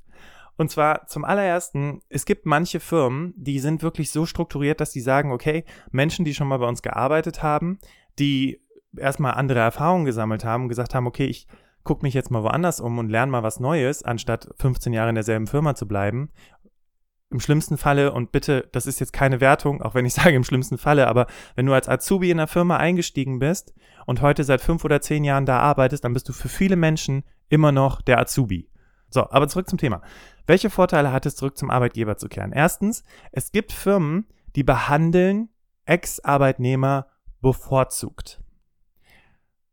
Und 0.57 0.71
zwar 0.71 1.09
zum 1.09 1.25
allerersten, 1.25 2.03
es 2.09 2.25
gibt 2.25 2.47
manche 2.47 2.79
Firmen, 2.79 3.35
die 3.37 3.59
sind 3.59 3.83
wirklich 3.83 4.13
so 4.13 4.27
strukturiert, 4.27 4.81
dass 4.81 4.93
die 4.93 5.01
sagen, 5.01 5.33
okay, 5.33 5.65
Menschen, 5.91 6.25
die 6.25 6.35
schon 6.35 6.47
mal 6.47 6.59
bei 6.59 6.69
uns 6.69 6.83
gearbeitet 6.83 7.43
haben, 7.43 7.81
die 8.21 8.61
erstmal 8.97 9.35
andere 9.35 9.59
Erfahrungen 9.59 10.05
gesammelt 10.05 10.45
haben, 10.45 10.69
gesagt 10.69 10.95
haben, 10.95 11.09
okay, 11.09 11.27
ich 11.27 11.49
gucke 11.83 12.05
mich 12.05 12.15
jetzt 12.15 12.31
mal 12.31 12.45
woanders 12.45 12.81
um 12.81 12.97
und 12.99 13.09
lerne 13.09 13.33
mal 13.33 13.43
was 13.43 13.59
Neues, 13.59 14.05
anstatt 14.05 14.49
15 14.59 14.93
Jahre 14.93 15.09
in 15.09 15.17
derselben 15.17 15.49
Firma 15.49 15.75
zu 15.75 15.89
bleiben. 15.89 16.31
Im 17.31 17.41
schlimmsten 17.41 17.79
Falle, 17.79 18.13
und 18.13 18.33
bitte, 18.33 18.69
das 18.73 18.87
ist 18.87 19.01
jetzt 19.01 19.13
keine 19.13 19.41
Wertung, 19.41 19.83
auch 19.83 19.95
wenn 19.95 20.07
ich 20.07 20.15
sage 20.15 20.37
im 20.37 20.45
schlimmsten 20.45 20.79
Falle, 20.79 21.09
aber 21.09 21.27
wenn 21.57 21.67
du 21.67 21.73
als 21.73 21.89
Azubi 21.89 22.31
in 22.31 22.37
der 22.37 22.47
Firma 22.47 22.77
eingestiegen 22.77 23.39
bist 23.39 23.75
und 24.07 24.21
heute 24.23 24.45
seit 24.45 24.61
fünf 24.61 24.85
oder 24.85 25.01
zehn 25.01 25.25
Jahren 25.25 25.47
da 25.47 25.59
arbeitest, 25.59 26.05
dann 26.05 26.13
bist 26.13 26.29
du 26.29 26.33
für 26.33 26.49
viele 26.49 26.77
Menschen 26.77 27.25
immer 27.49 27.73
noch 27.73 28.01
der 28.03 28.19
Azubi. 28.19 28.69
So, 29.11 29.31
aber 29.31 29.49
zurück 29.49 29.69
zum 29.69 29.79
Thema. 29.79 30.03
Welche 30.47 30.71
Vorteile 30.71 31.13
hat 31.13 31.25
es, 31.25 31.37
zurück 31.37 31.57
zum 31.57 31.71
Arbeitgeber 31.71 32.17
zu 32.17 32.29
kehren? 32.29 32.53
Erstens, 32.53 33.05
es 33.33 33.53
gibt 33.53 33.73
Firmen, 33.73 34.27
die 34.57 34.65
behandeln 34.65 35.49
Ex-Arbeitnehmer 35.87 37.07
bevorzugt. 37.41 38.43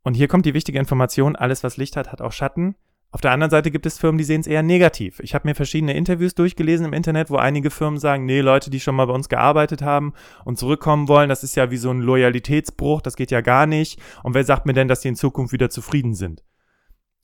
Und 0.04 0.16
hier 0.16 0.28
kommt 0.28 0.46
die 0.46 0.54
wichtige 0.54 0.80
Information, 0.80 1.36
alles 1.36 1.64
was 1.64 1.78
Licht 1.78 1.98
hat, 1.98 2.12
hat 2.12 2.22
auch 2.22 2.32
Schatten. 2.32 2.76
Auf 3.14 3.20
der 3.20 3.32
anderen 3.32 3.52
Seite 3.52 3.72
gibt 3.72 3.86
es 3.86 4.00
Firmen, 4.00 4.18
die 4.18 4.24
sehen 4.24 4.40
es 4.40 4.48
eher 4.48 4.64
negativ. 4.64 5.20
Ich 5.20 5.36
habe 5.36 5.48
mir 5.48 5.54
verschiedene 5.54 5.94
Interviews 5.94 6.34
durchgelesen 6.34 6.86
im 6.86 6.94
Internet, 6.94 7.30
wo 7.30 7.36
einige 7.36 7.70
Firmen 7.70 8.00
sagen, 8.00 8.26
nee, 8.26 8.40
Leute, 8.40 8.70
die 8.70 8.80
schon 8.80 8.96
mal 8.96 9.08
bei 9.08 9.14
uns 9.14 9.28
gearbeitet 9.28 9.82
haben 9.82 10.14
und 10.46 10.58
zurückkommen 10.58 11.10
wollen, 11.10 11.28
das 11.28 11.44
ist 11.44 11.56
ja 11.56 11.72
wie 11.72 11.78
so 11.78 11.92
ein 11.92 12.00
Loyalitätsbruch, 12.00 13.02
das 13.02 13.18
geht 13.18 13.32
ja 13.32 13.42
gar 13.42 13.66
nicht. 13.66 14.00
Und 14.24 14.34
wer 14.34 14.46
sagt 14.46 14.66
mir 14.66 14.74
denn, 14.74 14.88
dass 14.88 15.02
die 15.02 15.10
in 15.10 15.16
Zukunft 15.16 15.52
wieder 15.52 15.70
zufrieden 15.70 16.14
sind? 16.14 16.42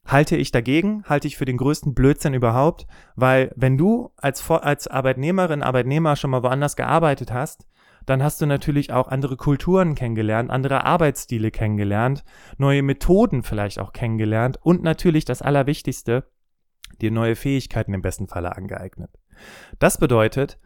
halte 0.07 0.37
ich 0.37 0.51
dagegen, 0.51 1.03
halte 1.05 1.27
ich 1.27 1.37
für 1.37 1.45
den 1.45 1.57
größten 1.57 1.93
Blödsinn 1.93 2.33
überhaupt, 2.33 2.87
weil 3.15 3.51
wenn 3.55 3.77
du 3.77 4.11
als, 4.15 4.49
als 4.49 4.87
Arbeitnehmerin, 4.87 5.61
Arbeitnehmer 5.61 6.15
schon 6.15 6.31
mal 6.31 6.43
woanders 6.43 6.75
gearbeitet 6.75 7.31
hast, 7.31 7.67
dann 8.07 8.23
hast 8.23 8.41
du 8.41 8.45
natürlich 8.45 8.91
auch 8.91 9.09
andere 9.09 9.35
Kulturen 9.35 9.93
kennengelernt, 9.93 10.49
andere 10.49 10.85
Arbeitsstile 10.85 11.51
kennengelernt, 11.51 12.23
neue 12.57 12.81
Methoden 12.81 13.43
vielleicht 13.43 13.79
auch 13.79 13.93
kennengelernt 13.93 14.57
und 14.61 14.81
natürlich 14.81 15.25
das 15.25 15.41
Allerwichtigste, 15.41 16.23
dir 17.01 17.11
neue 17.11 17.35
Fähigkeiten 17.35 17.93
im 17.93 18.01
besten 18.01 18.27
Falle 18.27 18.55
angeeignet. 18.55 19.11
Das 19.77 19.99
bedeutet, 19.99 20.57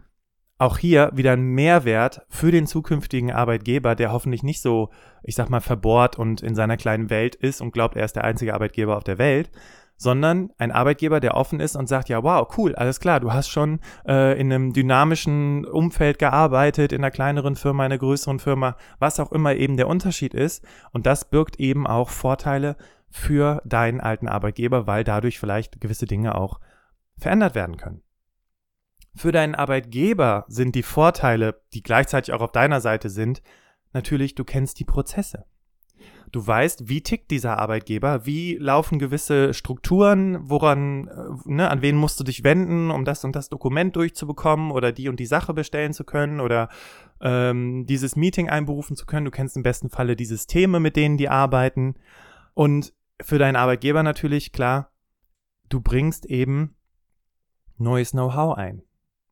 auch 0.60 0.78
hier 0.78 1.10
wieder 1.16 1.32
ein 1.32 1.42
Mehrwert 1.42 2.22
für 2.30 2.52
den 2.52 2.68
zukünftigen 2.68 3.32
Arbeitgeber, 3.32 3.96
der 3.96 4.12
hoffentlich 4.12 4.44
nicht 4.44 4.62
so, 4.62 4.92
ich 5.24 5.34
sag 5.34 5.50
mal, 5.50 5.62
verbohrt 5.62 6.20
und 6.20 6.44
in 6.44 6.54
seiner 6.54 6.78
kleinen 6.78 7.10
Welt 7.10 7.34
ist 7.34 7.62
und 7.62 7.72
glaubt, 7.72 7.96
er 7.96 8.06
ist 8.06 8.16
der 8.16 8.24
einzige 8.24 8.54
Arbeitgeber 8.54 8.96
auf 8.96 9.04
der 9.04 9.18
Welt, 9.18 9.50
sondern 10.02 10.50
ein 10.58 10.72
Arbeitgeber, 10.72 11.20
der 11.20 11.36
offen 11.36 11.60
ist 11.60 11.76
und 11.76 11.86
sagt, 11.86 12.10
ja, 12.10 12.24
wow, 12.24 12.48
cool, 12.58 12.74
alles 12.74 13.00
klar, 13.00 13.20
du 13.20 13.34
hast 13.34 13.50
schon 13.50 13.80
äh, 14.08 14.40
in 14.40 14.52
einem 14.52 14.74
dynamischen 14.74 15.64
Umfeld 15.64 16.18
gearbeitet, 16.18 16.92
in 16.92 17.02
einer 17.02 17.12
kleineren 17.12 17.56
Firma, 17.56 17.86
in 17.86 17.92
einer 17.92 18.00
größeren 18.00 18.40
Firma, 18.40 18.76
was 18.98 19.20
auch 19.20 19.32
immer 19.32 19.54
eben 19.54 19.78
der 19.78 19.88
Unterschied 19.88 20.34
ist. 20.34 20.66
Und 20.92 21.06
das 21.06 21.30
birgt 21.30 21.60
eben 21.60 21.86
auch 21.86 22.10
Vorteile 22.10 22.78
für 23.12 23.62
deinen 23.64 24.02
alten 24.02 24.28
Arbeitgeber, 24.28 24.88
weil 24.88 25.04
dadurch 25.04 25.40
vielleicht 25.40 25.80
gewisse 25.80 26.08
Dinge 26.08 26.34
auch 26.34 26.60
verändert 27.20 27.54
werden 27.54 27.78
können. 27.78 28.02
Für 29.14 29.32
deinen 29.32 29.54
Arbeitgeber 29.54 30.46
sind 30.48 30.74
die 30.74 30.82
Vorteile, 30.82 31.62
die 31.76 31.84
gleichzeitig 31.84 32.34
auch 32.34 32.42
auf 32.42 32.54
deiner 32.54 32.82
Seite 32.82 33.12
sind, 33.12 33.44
natürlich, 33.94 34.34
du 34.34 34.46
kennst 34.46 34.80
die 34.80 34.86
Prozesse. 34.86 35.46
Du 36.32 36.46
weißt, 36.46 36.88
wie 36.88 37.02
tickt 37.02 37.30
dieser 37.30 37.60
Arbeitgeber, 37.60 38.26
wie 38.26 38.56
laufen 38.56 39.00
gewisse 39.00 39.54
Strukturen, 39.54 40.38
woran, 40.50 41.08
äh, 41.08 41.52
ne, 41.52 41.70
an 41.70 41.82
wen 41.82 41.98
musst 41.98 42.20
du 42.20 42.24
dich 42.24 42.44
wenden, 42.44 42.90
um 42.90 43.04
das 43.04 43.26
und 43.26 43.36
das 43.36 43.50
Dokument 43.50 43.96
durchzubekommen 43.96 44.72
oder 44.72 44.92
die 44.94 45.10
und 45.10 45.20
die 45.20 45.26
Sache 45.26 45.54
bestellen 45.54 45.94
zu 45.94 46.06
können 46.06 46.40
oder 46.40 46.70
ähm, 47.20 47.86
dieses 47.86 48.16
Meeting 48.16 48.50
einberufen 48.50 48.96
zu 48.96 49.06
können. 49.06 49.26
Du 49.26 49.32
kennst 49.32 49.58
im 49.58 49.64
besten 49.64 49.90
Falle 49.90 50.16
die 50.16 50.26
Systeme, 50.26 50.80
mit 50.80 50.96
denen 50.96 51.18
die 51.18 51.28
arbeiten. 51.28 51.96
Und 52.54 52.94
für 53.22 53.38
deinen 53.38 53.58
Arbeitgeber 53.58 54.02
natürlich, 54.02 54.54
klar, 54.54 54.92
du 55.68 55.82
bringst 55.82 56.26
eben 56.26 56.76
neues 57.78 58.12
Know-how 58.12 58.58
ein. 58.58 58.84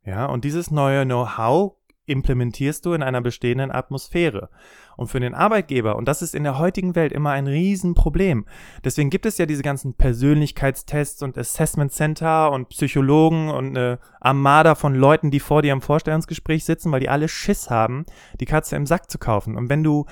Ja, 0.05 0.25
und 0.25 0.43
dieses 0.43 0.69
neue 0.69 1.05
Know-how 1.05 1.78
implementierst 2.09 2.85
du 2.85 2.93
in 2.93 3.03
einer 3.03 3.21
bestehenden 3.21 3.71
Atmosphäre. 3.71 4.49
Und 4.97 5.07
für 5.07 5.19
den 5.19 5.33
Arbeitgeber, 5.33 5.95
und 5.95 6.07
das 6.07 6.21
ist 6.21 6.35
in 6.35 6.43
der 6.43 6.57
heutigen 6.57 6.95
Welt 6.95 7.13
immer 7.13 7.31
ein 7.31 7.47
Riesenproblem. 7.47 8.45
Deswegen 8.83 9.09
gibt 9.09 9.25
es 9.25 9.37
ja 9.37 9.45
diese 9.45 9.63
ganzen 9.63 9.93
Persönlichkeitstests 9.93 11.23
und 11.23 11.37
Assessment 11.37 11.93
Center 11.93 12.51
und 12.51 12.69
Psychologen 12.69 13.49
und 13.49 13.77
eine 13.77 13.99
Armada 14.19 14.75
von 14.75 14.95
Leuten, 14.95 15.31
die 15.31 15.39
vor 15.39 15.61
dir 15.61 15.71
im 15.71 15.81
Vorstellungsgespräch 15.81 16.65
sitzen, 16.65 16.91
weil 16.91 16.99
die 16.99 17.09
alle 17.09 17.29
Schiss 17.29 17.69
haben, 17.69 18.05
die 18.39 18.45
Katze 18.45 18.75
im 18.75 18.85
Sack 18.85 19.09
zu 19.09 19.17
kaufen. 19.17 19.55
Und 19.55 19.69
wenn 19.69 19.83
du 19.83 20.05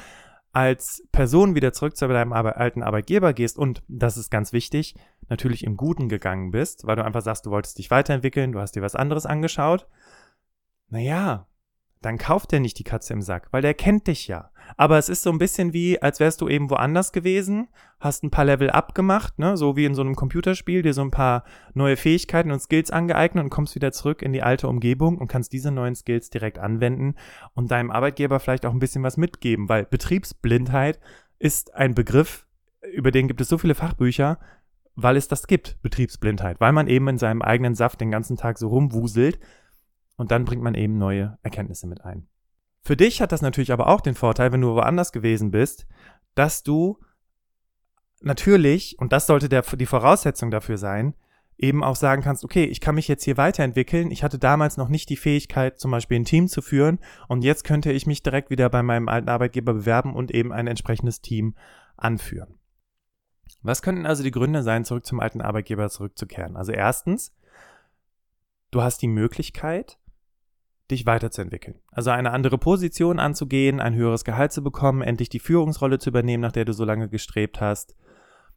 als 0.58 1.04
Person 1.12 1.54
wieder 1.54 1.72
zurück 1.72 1.96
zu 1.96 2.08
deinem 2.08 2.34
alten 2.34 2.82
Arbeitgeber 2.82 3.34
gehst 3.34 3.60
und, 3.60 3.84
das 3.88 4.18
ist 4.18 4.32
ganz 4.32 4.54
wichtig, 4.54 4.96
natürlich 5.30 5.64
im 5.64 5.78
Guten 5.78 6.10
gegangen 6.10 6.50
bist, 6.50 6.88
weil 6.88 6.96
du 6.96 7.06
einfach 7.06 7.22
sagst, 7.22 7.46
du 7.46 7.52
wolltest 7.52 7.78
dich 7.78 7.92
weiterentwickeln, 7.92 8.54
du 8.54 8.60
hast 8.60 8.76
dir 8.76 8.82
was 8.82 8.96
anderes 8.96 9.28
angeschaut, 9.28 9.88
naja, 10.90 11.46
dann 12.02 12.18
kauft 12.18 12.54
er 12.54 12.60
nicht 12.60 12.78
die 12.80 12.84
Katze 12.84 13.14
im 13.14 13.22
Sack, 13.22 13.48
weil 13.52 13.62
der 13.62 13.74
kennt 13.74 14.08
dich 14.08 14.28
ja. 14.28 14.52
Aber 14.76 14.98
es 14.98 15.10
ist 15.10 15.24
so 15.24 15.32
ein 15.32 15.38
bisschen 15.38 15.74
wie, 15.74 16.02
als 16.02 16.20
wärst 16.20 16.42
du 16.42 16.50
eben 16.50 16.70
woanders 16.70 17.12
gewesen, 17.12 17.70
hast 18.00 18.24
ein 18.24 18.32
paar 18.32 18.46
Level 18.46 18.70
abgemacht, 18.70 19.40
ne, 19.40 19.58
so 19.58 19.76
wie 19.76 19.86
in 19.86 19.96
so 19.96 20.02
einem 20.02 20.16
Computerspiel, 20.16 20.82
dir 20.82 20.94
so 20.94 21.02
ein 21.02 21.12
paar 21.12 21.44
neue 21.74 21.98
Fähigkeiten 21.98 22.52
und 22.52 22.62
Skills 22.62 22.92
angeeignet 22.92 23.44
und 23.44 23.50
kommst 23.50 23.76
wieder 23.76 23.92
zurück 23.92 24.22
in 24.22 24.34
die 24.34 24.44
alte 24.44 24.68
Umgebung 24.68 25.18
und 25.18 25.28
kannst 25.28 25.54
diese 25.54 25.72
neuen 25.72 25.96
Skills 25.96 26.30
direkt 26.30 26.60
anwenden 26.60 27.16
und 27.54 27.72
deinem 27.72 27.92
Arbeitgeber 27.92 28.40
vielleicht 28.40 28.66
auch 28.66 28.74
ein 28.74 28.80
bisschen 28.80 29.04
was 29.04 29.18
mitgeben, 29.18 29.70
weil 29.70 29.86
Betriebsblindheit 29.86 31.00
ist 31.40 31.74
ein 31.76 31.96
Begriff, 31.96 32.46
über 32.94 33.12
den 33.12 33.28
gibt 33.28 33.42
es 33.42 33.50
so 33.50 33.58
viele 33.58 33.76
Fachbücher, 33.76 34.40
weil 34.96 35.16
es 35.16 35.28
das 35.28 35.48
gibt, 35.48 35.82
Betriebsblindheit, 35.82 36.60
weil 36.60 36.74
man 36.74 36.88
eben 36.88 37.08
in 37.08 37.18
seinem 37.18 37.42
eigenen 37.42 37.76
Saft 37.76 38.02
den 38.02 38.12
ganzen 38.12 38.36
Tag 38.36 38.58
so 38.58 38.68
rumwuselt 38.68 39.40
und 40.18 40.32
dann 40.32 40.46
bringt 40.46 40.62
man 40.62 40.76
eben 40.76 40.98
neue 40.98 41.38
Erkenntnisse 41.44 41.88
mit 41.88 42.04
ein. 42.04 42.28
Für 42.82 42.98
dich 42.98 43.22
hat 43.22 43.32
das 43.32 43.42
natürlich 43.42 43.72
aber 43.72 43.88
auch 43.88 44.02
den 44.02 44.16
Vorteil, 44.16 44.52
wenn 44.52 44.62
du 44.62 44.76
woanders 44.76 45.12
gewesen 45.12 45.52
bist, 45.52 45.88
dass 46.36 46.64
du 46.64 47.00
natürlich, 48.22 48.98
und 49.00 49.14
das 49.14 49.28
sollte 49.28 49.50
der, 49.50 49.62
die 49.62 49.86
Voraussetzung 49.86 50.52
dafür 50.52 50.78
sein, 50.78 51.14
eben 51.58 51.84
auch 51.84 51.96
sagen 51.96 52.22
kannst, 52.22 52.44
okay, 52.44 52.66
ich 52.66 52.82
kann 52.82 52.96
mich 52.96 53.08
jetzt 53.08 53.24
hier 53.24 53.38
weiterentwickeln. 53.38 54.12
Ich 54.12 54.24
hatte 54.24 54.38
damals 54.38 54.78
noch 54.78 54.90
nicht 54.90 55.10
die 55.10 55.18
Fähigkeit, 55.18 55.80
zum 55.80 55.92
Beispiel 55.92 56.20
ein 56.20 56.26
Team 56.26 56.48
zu 56.48 56.62
führen 56.62 57.00
und 57.28 57.44
jetzt 57.44 57.64
könnte 57.64 57.92
ich 57.92 58.06
mich 58.06 58.22
direkt 58.22 58.50
wieder 58.50 58.70
bei 58.70 58.84
meinem 58.84 59.08
alten 59.08 59.30
Arbeitgeber 59.30 59.74
bewerben 59.74 60.16
und 60.16 60.32
eben 60.32 60.54
ein 60.54 60.68
entsprechendes 60.68 61.22
Team 61.22 61.56
anführen. 61.96 62.60
Was 63.64 63.82
könnten 63.82 64.06
also 64.06 64.24
die 64.24 64.32
Gründe 64.32 64.62
sein, 64.62 64.86
zurück 64.86 65.06
zum 65.06 65.20
alten 65.20 65.42
Arbeitgeber 65.42 65.90
zurückzukehren? 65.90 66.56
Also 66.56 66.72
erstens, 66.72 67.34
du 68.72 68.82
hast 68.82 69.02
die 69.02 69.08
Möglichkeit, 69.08 69.98
dich 70.90 71.06
weiterzuentwickeln. 71.06 71.80
Also 71.92 72.12
eine 72.12 72.32
andere 72.32 72.58
Position 72.58 73.20
anzugehen, 73.20 73.80
ein 73.80 73.96
höheres 73.96 74.24
Gehalt 74.24 74.52
zu 74.52 74.64
bekommen, 74.64 75.02
endlich 75.02 75.30
die 75.30 75.40
Führungsrolle 75.40 76.00
zu 76.00 76.10
übernehmen, 76.10 76.42
nach 76.42 76.52
der 76.52 76.66
du 76.66 76.74
so 76.74 76.86
lange 76.86 77.10
gestrebt 77.10 77.60
hast. 77.60 77.96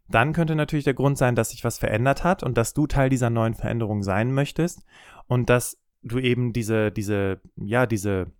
Dann 0.08 0.32
könnte 0.32 0.56
natürlich 0.56 0.84
der 0.84 0.94
Grund 0.94 1.18
sein, 1.18 1.34
dass 1.34 1.50
sich 1.50 1.64
was 1.64 1.78
verändert 1.78 2.24
hat 2.24 2.42
und 2.42 2.56
dass 2.56 2.74
du 2.74 2.86
Teil 2.86 3.10
dieser 3.10 3.30
neuen 3.30 3.54
Veränderung 3.54 4.02
sein 4.02 4.32
möchtest 4.32 4.84
und 5.26 5.48
dass 5.48 5.78
du 6.02 6.18
eben 6.18 6.52
diese, 6.52 6.90
diese, 6.90 7.40
ja, 7.56 7.86
diese 7.86 8.32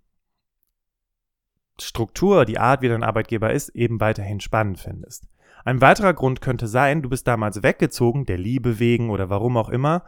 Struktur, 1.81 2.45
die 2.45 2.59
Art, 2.59 2.83
wie 2.83 2.89
dein 2.89 3.05
Arbeitgeber 3.05 3.53
ist, 3.53 3.71
eben 3.71 4.01
weiterhin 4.01 4.41
spannend 4.41 4.79
findest. 4.79 5.29
Ein 5.65 5.81
weiterer 5.81 6.15
Grund 6.15 6.41
könnte 6.41 6.67
sein, 6.67 7.03
du 7.03 7.09
bist 7.09 7.27
damals 7.27 7.63
weggezogen, 7.63 8.27
der 8.27 8.39
Liebe 8.39 8.79
wegen 8.79 9.11
oder 9.11 9.31
warum 9.31 9.57
auch 9.57 9.69
immer. 9.69 10.05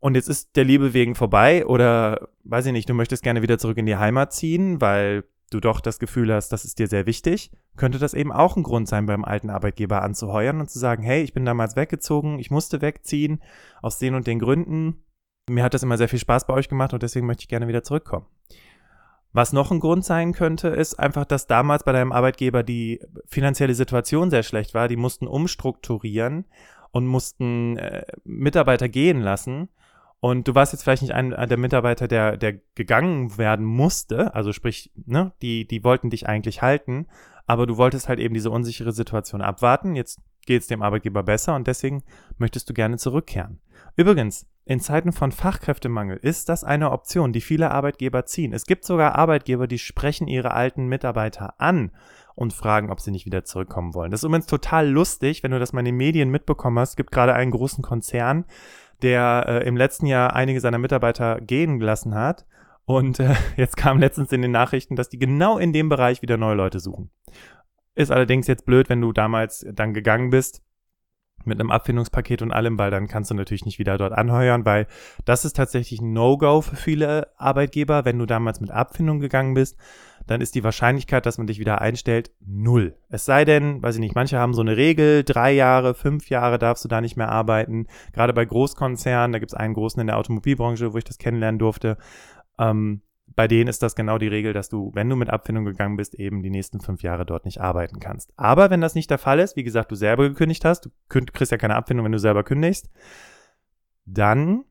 Und 0.00 0.14
jetzt 0.14 0.28
ist 0.28 0.54
der 0.56 0.64
Liebe 0.64 0.94
wegen 0.94 1.14
vorbei 1.14 1.66
oder 1.66 2.28
weiß 2.44 2.66
ich 2.66 2.72
nicht, 2.72 2.88
du 2.88 2.94
möchtest 2.94 3.22
gerne 3.22 3.42
wieder 3.42 3.58
zurück 3.58 3.78
in 3.78 3.86
die 3.86 3.96
Heimat 3.96 4.32
ziehen, 4.32 4.80
weil 4.80 5.24
du 5.50 5.60
doch 5.60 5.80
das 5.80 5.98
Gefühl 5.98 6.32
hast, 6.32 6.50
das 6.50 6.64
ist 6.64 6.78
dir 6.78 6.86
sehr 6.86 7.06
wichtig, 7.06 7.50
könnte 7.76 7.98
das 7.98 8.14
eben 8.14 8.32
auch 8.32 8.56
ein 8.56 8.62
Grund 8.62 8.86
sein, 8.88 9.06
beim 9.06 9.24
alten 9.24 9.50
Arbeitgeber 9.50 10.02
anzuheuern 10.02 10.60
und 10.60 10.70
zu 10.70 10.78
sagen, 10.78 11.02
hey, 11.02 11.22
ich 11.22 11.32
bin 11.32 11.44
damals 11.44 11.74
weggezogen, 11.74 12.38
ich 12.38 12.50
musste 12.50 12.80
wegziehen, 12.80 13.42
aus 13.82 13.98
den 13.98 14.14
und 14.14 14.26
den 14.26 14.38
Gründen. 14.38 15.04
Mir 15.48 15.64
hat 15.64 15.74
das 15.74 15.82
immer 15.82 15.96
sehr 15.96 16.08
viel 16.08 16.18
Spaß 16.18 16.46
bei 16.46 16.54
euch 16.54 16.68
gemacht 16.68 16.92
und 16.92 17.02
deswegen 17.02 17.26
möchte 17.26 17.42
ich 17.42 17.48
gerne 17.48 17.68
wieder 17.68 17.82
zurückkommen. 17.82 18.26
Was 19.32 19.52
noch 19.52 19.70
ein 19.70 19.80
Grund 19.80 20.04
sein 20.04 20.32
könnte, 20.32 20.68
ist 20.68 20.98
einfach, 20.98 21.24
dass 21.24 21.46
damals 21.46 21.84
bei 21.84 21.92
deinem 21.92 22.12
Arbeitgeber 22.12 22.62
die 22.62 23.00
finanzielle 23.26 23.74
Situation 23.74 24.30
sehr 24.30 24.42
schlecht 24.42 24.74
war. 24.74 24.88
Die 24.88 24.96
mussten 24.96 25.26
umstrukturieren 25.26 26.46
und 26.92 27.06
mussten 27.06 27.76
äh, 27.76 28.04
Mitarbeiter 28.24 28.88
gehen 28.88 29.20
lassen. 29.20 29.68
Und 30.20 30.48
du 30.48 30.54
warst 30.54 30.72
jetzt 30.72 30.82
vielleicht 30.82 31.02
nicht 31.02 31.14
einer 31.14 31.46
der 31.46 31.58
Mitarbeiter, 31.58 32.08
der, 32.08 32.36
der 32.36 32.54
gegangen 32.74 33.38
werden 33.38 33.64
musste. 33.64 34.34
Also 34.34 34.52
sprich, 34.52 34.92
ne, 35.06 35.32
die, 35.42 35.66
die 35.66 35.84
wollten 35.84 36.10
dich 36.10 36.28
eigentlich 36.28 36.60
halten, 36.60 37.06
aber 37.46 37.66
du 37.66 37.76
wolltest 37.76 38.08
halt 38.08 38.18
eben 38.18 38.34
diese 38.34 38.50
unsichere 38.50 38.92
Situation 38.92 39.42
abwarten. 39.42 39.94
Jetzt 39.94 40.20
geht 40.44 40.62
es 40.62 40.66
dem 40.66 40.82
Arbeitgeber 40.82 41.22
besser 41.22 41.54
und 41.54 41.66
deswegen 41.66 42.02
möchtest 42.38 42.68
du 42.68 42.74
gerne 42.74 42.96
zurückkehren. 42.96 43.60
Übrigens, 43.96 44.46
in 44.64 44.80
Zeiten 44.80 45.12
von 45.12 45.32
Fachkräftemangel 45.32 46.18
ist 46.18 46.48
das 46.48 46.64
eine 46.64 46.90
Option, 46.90 47.32
die 47.32 47.40
viele 47.40 47.70
Arbeitgeber 47.70 48.26
ziehen. 48.26 48.52
Es 48.52 48.66
gibt 48.66 48.84
sogar 48.84 49.14
Arbeitgeber, 49.14 49.66
die 49.66 49.78
sprechen 49.78 50.26
ihre 50.26 50.52
alten 50.52 50.88
Mitarbeiter 50.88 51.54
an 51.58 51.90
und 52.34 52.52
fragen, 52.52 52.90
ob 52.90 53.00
sie 53.00 53.10
nicht 53.10 53.26
wieder 53.26 53.44
zurückkommen 53.44 53.94
wollen. 53.94 54.10
Das 54.10 54.20
ist 54.20 54.26
übrigens 54.26 54.46
total 54.46 54.88
lustig, 54.88 55.42
wenn 55.42 55.52
du 55.52 55.58
das 55.58 55.72
mal 55.72 55.80
in 55.80 55.86
den 55.86 55.96
Medien 55.96 56.30
mitbekommen 56.30 56.78
hast. 56.78 56.90
Es 56.90 56.96
gibt 56.96 57.12
gerade 57.12 57.34
einen 57.34 57.50
großen 57.50 57.82
Konzern, 57.82 58.44
der 59.02 59.44
äh, 59.46 59.68
im 59.68 59.76
letzten 59.76 60.06
Jahr 60.06 60.34
einige 60.34 60.60
seiner 60.60 60.78
Mitarbeiter 60.78 61.40
gehen 61.40 61.78
gelassen 61.78 62.14
hat. 62.14 62.46
Und 62.84 63.20
äh, 63.20 63.34
jetzt 63.56 63.76
kam 63.76 63.98
letztens 63.98 64.32
in 64.32 64.42
den 64.42 64.52
Nachrichten, 64.52 64.96
dass 64.96 65.08
die 65.08 65.18
genau 65.18 65.58
in 65.58 65.72
dem 65.72 65.88
Bereich 65.88 66.22
wieder 66.22 66.36
neue 66.36 66.56
Leute 66.56 66.80
suchen. 66.80 67.10
Ist 67.94 68.12
allerdings 68.12 68.46
jetzt 68.46 68.64
blöd, 68.64 68.88
wenn 68.88 69.00
du 69.00 69.12
damals 69.12 69.66
dann 69.72 69.92
gegangen 69.92 70.30
bist 70.30 70.62
mit 71.44 71.60
einem 71.60 71.70
Abfindungspaket 71.70 72.42
und 72.42 72.52
allem, 72.52 72.78
weil 72.78 72.90
dann 72.90 73.08
kannst 73.08 73.30
du 73.30 73.34
natürlich 73.34 73.64
nicht 73.64 73.78
wieder 73.78 73.98
dort 73.98 74.12
anheuern, 74.12 74.64
weil 74.64 74.86
das 75.24 75.44
ist 75.44 75.56
tatsächlich 75.56 76.00
ein 76.00 76.12
No-Go 76.12 76.60
für 76.60 76.76
viele 76.76 77.28
Arbeitgeber. 77.36 78.04
Wenn 78.04 78.18
du 78.18 78.26
damals 78.26 78.60
mit 78.60 78.70
Abfindung 78.70 79.20
gegangen 79.20 79.54
bist, 79.54 79.76
dann 80.26 80.40
ist 80.40 80.54
die 80.54 80.64
Wahrscheinlichkeit, 80.64 81.24
dass 81.24 81.38
man 81.38 81.46
dich 81.46 81.58
wieder 81.58 81.80
einstellt, 81.80 82.30
null. 82.44 82.96
Es 83.08 83.24
sei 83.24 83.44
denn, 83.44 83.82
weiß 83.82 83.94
ich 83.94 84.00
nicht, 84.00 84.14
manche 84.14 84.38
haben 84.38 84.52
so 84.52 84.60
eine 84.60 84.76
Regel, 84.76 85.24
drei 85.24 85.52
Jahre, 85.52 85.94
fünf 85.94 86.28
Jahre 86.28 86.58
darfst 86.58 86.84
du 86.84 86.88
da 86.88 87.00
nicht 87.00 87.16
mehr 87.16 87.30
arbeiten. 87.30 87.86
Gerade 88.12 88.34
bei 88.34 88.44
Großkonzernen, 88.44 89.32
da 89.32 89.38
gibt 89.38 89.52
es 89.52 89.58
einen 89.58 89.74
großen 89.74 90.00
in 90.00 90.06
der 90.06 90.18
Automobilbranche, 90.18 90.92
wo 90.92 90.98
ich 90.98 91.04
das 91.04 91.18
kennenlernen 91.18 91.58
durfte. 91.58 91.96
Ähm, 92.58 93.00
bei 93.34 93.46
denen 93.48 93.68
ist 93.68 93.82
das 93.82 93.94
genau 93.94 94.18
die 94.18 94.28
Regel, 94.28 94.52
dass 94.52 94.68
du, 94.68 94.90
wenn 94.94 95.08
du 95.08 95.16
mit 95.16 95.30
Abfindung 95.30 95.64
gegangen 95.64 95.96
bist, 95.96 96.14
eben 96.14 96.42
die 96.42 96.50
nächsten 96.50 96.80
fünf 96.80 97.02
Jahre 97.02 97.24
dort 97.24 97.44
nicht 97.44 97.60
arbeiten 97.60 98.00
kannst. 98.00 98.32
Aber 98.36 98.70
wenn 98.70 98.80
das 98.80 98.94
nicht 98.94 99.10
der 99.10 99.18
Fall 99.18 99.38
ist, 99.38 99.56
wie 99.56 99.64
gesagt, 99.64 99.90
du 99.90 99.94
selber 99.94 100.28
gekündigt 100.28 100.64
hast, 100.64 100.86
du 100.86 100.90
kriegst 101.08 101.52
ja 101.52 101.58
keine 101.58 101.76
Abfindung, 101.76 102.04
wenn 102.04 102.12
du 102.12 102.18
selber 102.18 102.44
kündigst, 102.44 102.90
dann 104.04 104.64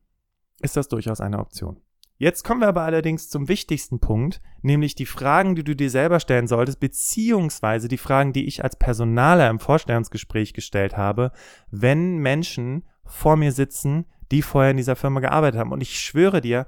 ist 0.60 0.76
das 0.76 0.88
durchaus 0.88 1.20
eine 1.20 1.38
Option. 1.38 1.80
Jetzt 2.20 2.42
kommen 2.42 2.60
wir 2.60 2.66
aber 2.66 2.82
allerdings 2.82 3.28
zum 3.28 3.46
wichtigsten 3.46 4.00
Punkt, 4.00 4.42
nämlich 4.60 4.96
die 4.96 5.06
Fragen, 5.06 5.54
die 5.54 5.62
du 5.62 5.76
dir 5.76 5.88
selber 5.88 6.18
stellen 6.18 6.48
solltest, 6.48 6.80
beziehungsweise 6.80 7.86
die 7.86 7.96
Fragen, 7.96 8.32
die 8.32 8.46
ich 8.46 8.64
als 8.64 8.74
Personaler 8.74 9.48
im 9.48 9.60
Vorstellungsgespräch 9.60 10.52
gestellt 10.52 10.96
habe, 10.96 11.30
wenn 11.70 12.18
Menschen 12.18 12.84
vor 13.04 13.36
mir 13.36 13.52
sitzen, 13.52 14.06
die 14.32 14.42
vorher 14.42 14.72
in 14.72 14.76
dieser 14.76 14.96
Firma 14.96 15.20
gearbeitet 15.20 15.60
haben. 15.60 15.70
Und 15.70 15.80
ich 15.80 16.00
schwöre 16.00 16.40
dir, 16.40 16.66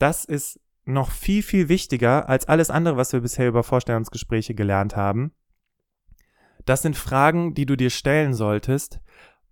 das 0.00 0.24
ist 0.24 0.60
noch 0.88 1.10
viel, 1.10 1.42
viel 1.42 1.68
wichtiger 1.68 2.28
als 2.28 2.48
alles 2.48 2.70
andere, 2.70 2.96
was 2.96 3.12
wir 3.12 3.20
bisher 3.20 3.48
über 3.48 3.62
Vorstellungsgespräche 3.62 4.54
gelernt 4.54 4.96
haben. 4.96 5.32
Das 6.64 6.82
sind 6.82 6.96
Fragen, 6.96 7.54
die 7.54 7.66
du 7.66 7.76
dir 7.76 7.90
stellen 7.90 8.34
solltest, 8.34 9.00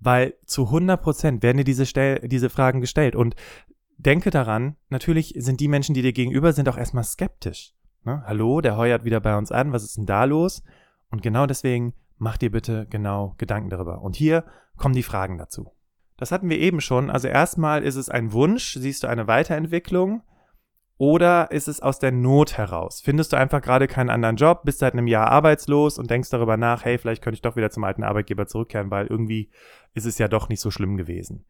weil 0.00 0.34
zu 0.44 0.64
100 0.64 1.00
Prozent 1.00 1.42
werden 1.42 1.58
dir 1.58 1.64
diese, 1.64 1.86
Stell 1.86 2.20
diese 2.28 2.50
Fragen 2.50 2.80
gestellt. 2.80 3.16
Und 3.16 3.36
denke 3.96 4.30
daran, 4.30 4.76
natürlich 4.88 5.34
sind 5.38 5.60
die 5.60 5.68
Menschen, 5.68 5.94
die 5.94 6.02
dir 6.02 6.12
gegenüber 6.12 6.52
sind, 6.52 6.68
auch 6.68 6.76
erstmal 6.76 7.04
skeptisch. 7.04 7.74
Ne? 8.04 8.22
Hallo, 8.26 8.60
der 8.60 8.76
heuert 8.76 9.04
wieder 9.04 9.20
bei 9.20 9.36
uns 9.36 9.52
an, 9.52 9.72
was 9.72 9.84
ist 9.84 9.96
denn 9.96 10.06
da 10.06 10.24
los? 10.24 10.62
Und 11.10 11.22
genau 11.22 11.46
deswegen 11.46 11.94
mach 12.18 12.36
dir 12.36 12.50
bitte 12.50 12.86
genau 12.88 13.34
Gedanken 13.38 13.70
darüber. 13.70 14.02
Und 14.02 14.16
hier 14.16 14.44
kommen 14.76 14.94
die 14.94 15.02
Fragen 15.02 15.38
dazu. 15.38 15.70
Das 16.16 16.32
hatten 16.32 16.48
wir 16.48 16.58
eben 16.58 16.80
schon. 16.80 17.10
Also 17.10 17.28
erstmal 17.28 17.82
ist 17.82 17.96
es 17.96 18.08
ein 18.08 18.32
Wunsch, 18.32 18.74
siehst 18.74 19.02
du 19.02 19.06
eine 19.06 19.26
Weiterentwicklung? 19.26 20.22
Oder 20.98 21.50
ist 21.50 21.68
es 21.68 21.80
aus 21.80 21.98
der 21.98 22.12
Not 22.12 22.56
heraus? 22.56 23.02
Findest 23.04 23.32
du 23.32 23.36
einfach 23.36 23.60
gerade 23.60 23.86
keinen 23.86 24.08
anderen 24.08 24.36
Job, 24.36 24.62
bist 24.64 24.78
seit 24.78 24.94
einem 24.94 25.06
Jahr 25.06 25.30
arbeitslos 25.30 25.98
und 25.98 26.10
denkst 26.10 26.30
darüber 26.30 26.56
nach, 26.56 26.84
hey, 26.84 26.96
vielleicht 26.96 27.22
könnte 27.22 27.34
ich 27.34 27.42
doch 27.42 27.56
wieder 27.56 27.70
zum 27.70 27.84
alten 27.84 28.02
Arbeitgeber 28.02 28.46
zurückkehren, 28.46 28.90
weil 28.90 29.06
irgendwie 29.06 29.50
ist 29.92 30.06
es 30.06 30.16
ja 30.18 30.28
doch 30.28 30.48
nicht 30.48 30.60
so 30.60 30.70
schlimm 30.70 30.96
gewesen. 30.96 31.44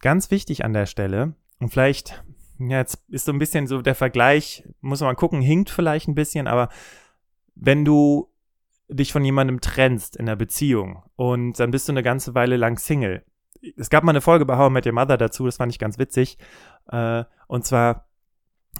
Ganz 0.00 0.30
wichtig 0.30 0.64
an 0.64 0.72
der 0.72 0.86
Stelle, 0.86 1.34
und 1.62 1.68
vielleicht, 1.68 2.24
ja, 2.58 2.78
jetzt 2.78 3.04
ist 3.08 3.24
so 3.24 3.32
ein 3.32 3.38
bisschen 3.38 3.68
so 3.68 3.82
der 3.82 3.94
Vergleich, 3.94 4.68
muss 4.80 4.98
man 5.00 5.10
mal 5.10 5.14
gucken, 5.14 5.40
hinkt 5.40 5.70
vielleicht 5.70 6.08
ein 6.08 6.16
bisschen, 6.16 6.48
aber 6.48 6.70
wenn 7.54 7.84
du 7.84 8.28
dich 8.88 9.12
von 9.12 9.24
jemandem 9.24 9.60
trennst 9.60 10.16
in 10.16 10.26
der 10.26 10.34
Beziehung 10.34 11.04
und 11.14 11.60
dann 11.60 11.70
bist 11.70 11.86
du 11.86 11.92
eine 11.92 12.02
ganze 12.02 12.34
Weile 12.34 12.56
lang 12.56 12.78
Single. 12.78 13.24
Es 13.76 13.90
gab 13.90 14.02
mal 14.02 14.10
eine 14.10 14.20
Folge 14.20 14.44
bei 14.44 14.56
How 14.56 14.70
I 14.70 14.72
Met 14.72 14.86
Your 14.86 14.92
Mother 14.92 15.16
dazu, 15.16 15.46
das 15.46 15.58
fand 15.58 15.70
ich 15.70 15.78
ganz 15.78 16.00
witzig. 16.00 16.36
Äh, 16.88 17.22
und 17.46 17.64
zwar 17.64 18.08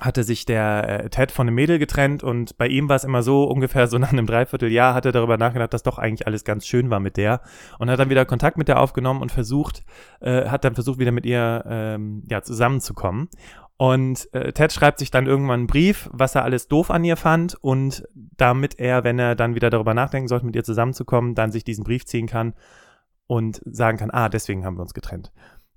hatte 0.00 0.24
sich 0.24 0.44
der 0.44 1.04
äh, 1.04 1.10
Ted 1.10 1.30
von 1.30 1.46
einem 1.46 1.54
Mädel 1.54 1.78
getrennt 1.78 2.24
und 2.24 2.56
bei 2.58 2.66
ihm 2.66 2.88
war 2.88 2.96
es 2.96 3.04
immer 3.04 3.22
so, 3.22 3.44
ungefähr 3.44 3.86
so 3.86 3.98
nach 3.98 4.12
einem 4.12 4.26
Dreivierteljahr 4.26 4.94
hat 4.94 5.06
er 5.06 5.12
darüber 5.12 5.36
nachgedacht, 5.36 5.72
dass 5.72 5.82
doch 5.82 5.98
eigentlich 5.98 6.26
alles 6.26 6.44
ganz 6.44 6.66
schön 6.66 6.90
war 6.90 7.00
mit 7.00 7.16
der 7.16 7.40
und 7.78 7.90
hat 7.90 7.98
dann 7.98 8.10
wieder 8.10 8.24
Kontakt 8.24 8.56
mit 8.56 8.68
der 8.68 8.80
aufgenommen 8.80 9.22
und 9.22 9.30
versucht, 9.30 9.84
äh, 10.20 10.48
hat 10.48 10.64
dann 10.64 10.74
versucht, 10.74 10.98
wieder 10.98 11.12
mit 11.12 11.26
ihr 11.26 11.64
ähm, 11.66 12.24
ja, 12.28 12.42
zusammenzukommen. 12.42 13.28
Und 13.76 14.32
äh, 14.32 14.52
Ted 14.52 14.72
schreibt 14.72 15.00
sich 15.00 15.10
dann 15.10 15.26
irgendwann 15.26 15.60
einen 15.60 15.66
Brief, 15.66 16.08
was 16.12 16.34
er 16.36 16.44
alles 16.44 16.68
doof 16.68 16.90
an 16.90 17.02
ihr 17.04 17.16
fand 17.16 17.56
und 17.56 18.04
damit 18.14 18.78
er, 18.78 19.02
wenn 19.02 19.18
er 19.18 19.34
dann 19.34 19.54
wieder 19.56 19.70
darüber 19.70 19.92
nachdenken 19.92 20.28
sollte, 20.28 20.46
mit 20.46 20.54
ihr 20.54 20.62
zusammenzukommen, 20.62 21.34
dann 21.34 21.50
sich 21.50 21.64
diesen 21.64 21.82
Brief 21.82 22.04
ziehen 22.06 22.28
kann 22.28 22.54
und 23.26 23.60
sagen 23.64 23.98
kann, 23.98 24.10
ah, 24.10 24.28
deswegen 24.28 24.64
haben 24.64 24.76
wir 24.76 24.82
uns 24.82 24.94
getrennt. 24.94 25.32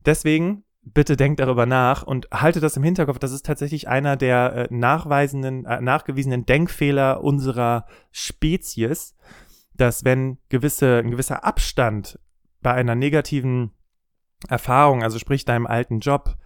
Deswegen 0.06 0.64
bitte 0.86 1.18
denkt 1.18 1.40
darüber 1.40 1.66
nach 1.66 2.04
und 2.04 2.28
haltet 2.32 2.64
das 2.64 2.78
im 2.78 2.84
Hinterkopf. 2.84 3.20
Das 3.20 3.32
ist 3.32 3.46
tatsächlich 3.46 3.88
einer 3.88 4.16
der 4.16 4.56
äh, 4.56 4.68
nachweisenden, 4.70 5.66
äh, 5.66 5.82
nachgewiesenen 5.82 6.46
Denkfehler 6.46 7.24
unserer 7.24 7.86
Spezies, 8.12 9.16
dass 9.74 10.06
wenn 10.06 10.38
gewisse, 10.50 11.00
ein 11.00 11.12
gewisser 11.12 11.44
Abstand 11.44 12.20
bei 12.62 12.74
einer 12.74 12.96
negativen 12.96 13.72
Erfahrung, 14.48 15.04
also 15.04 15.20
sprich 15.20 15.44
deinem 15.44 15.66
alten 15.66 16.00
Job, 16.00 16.38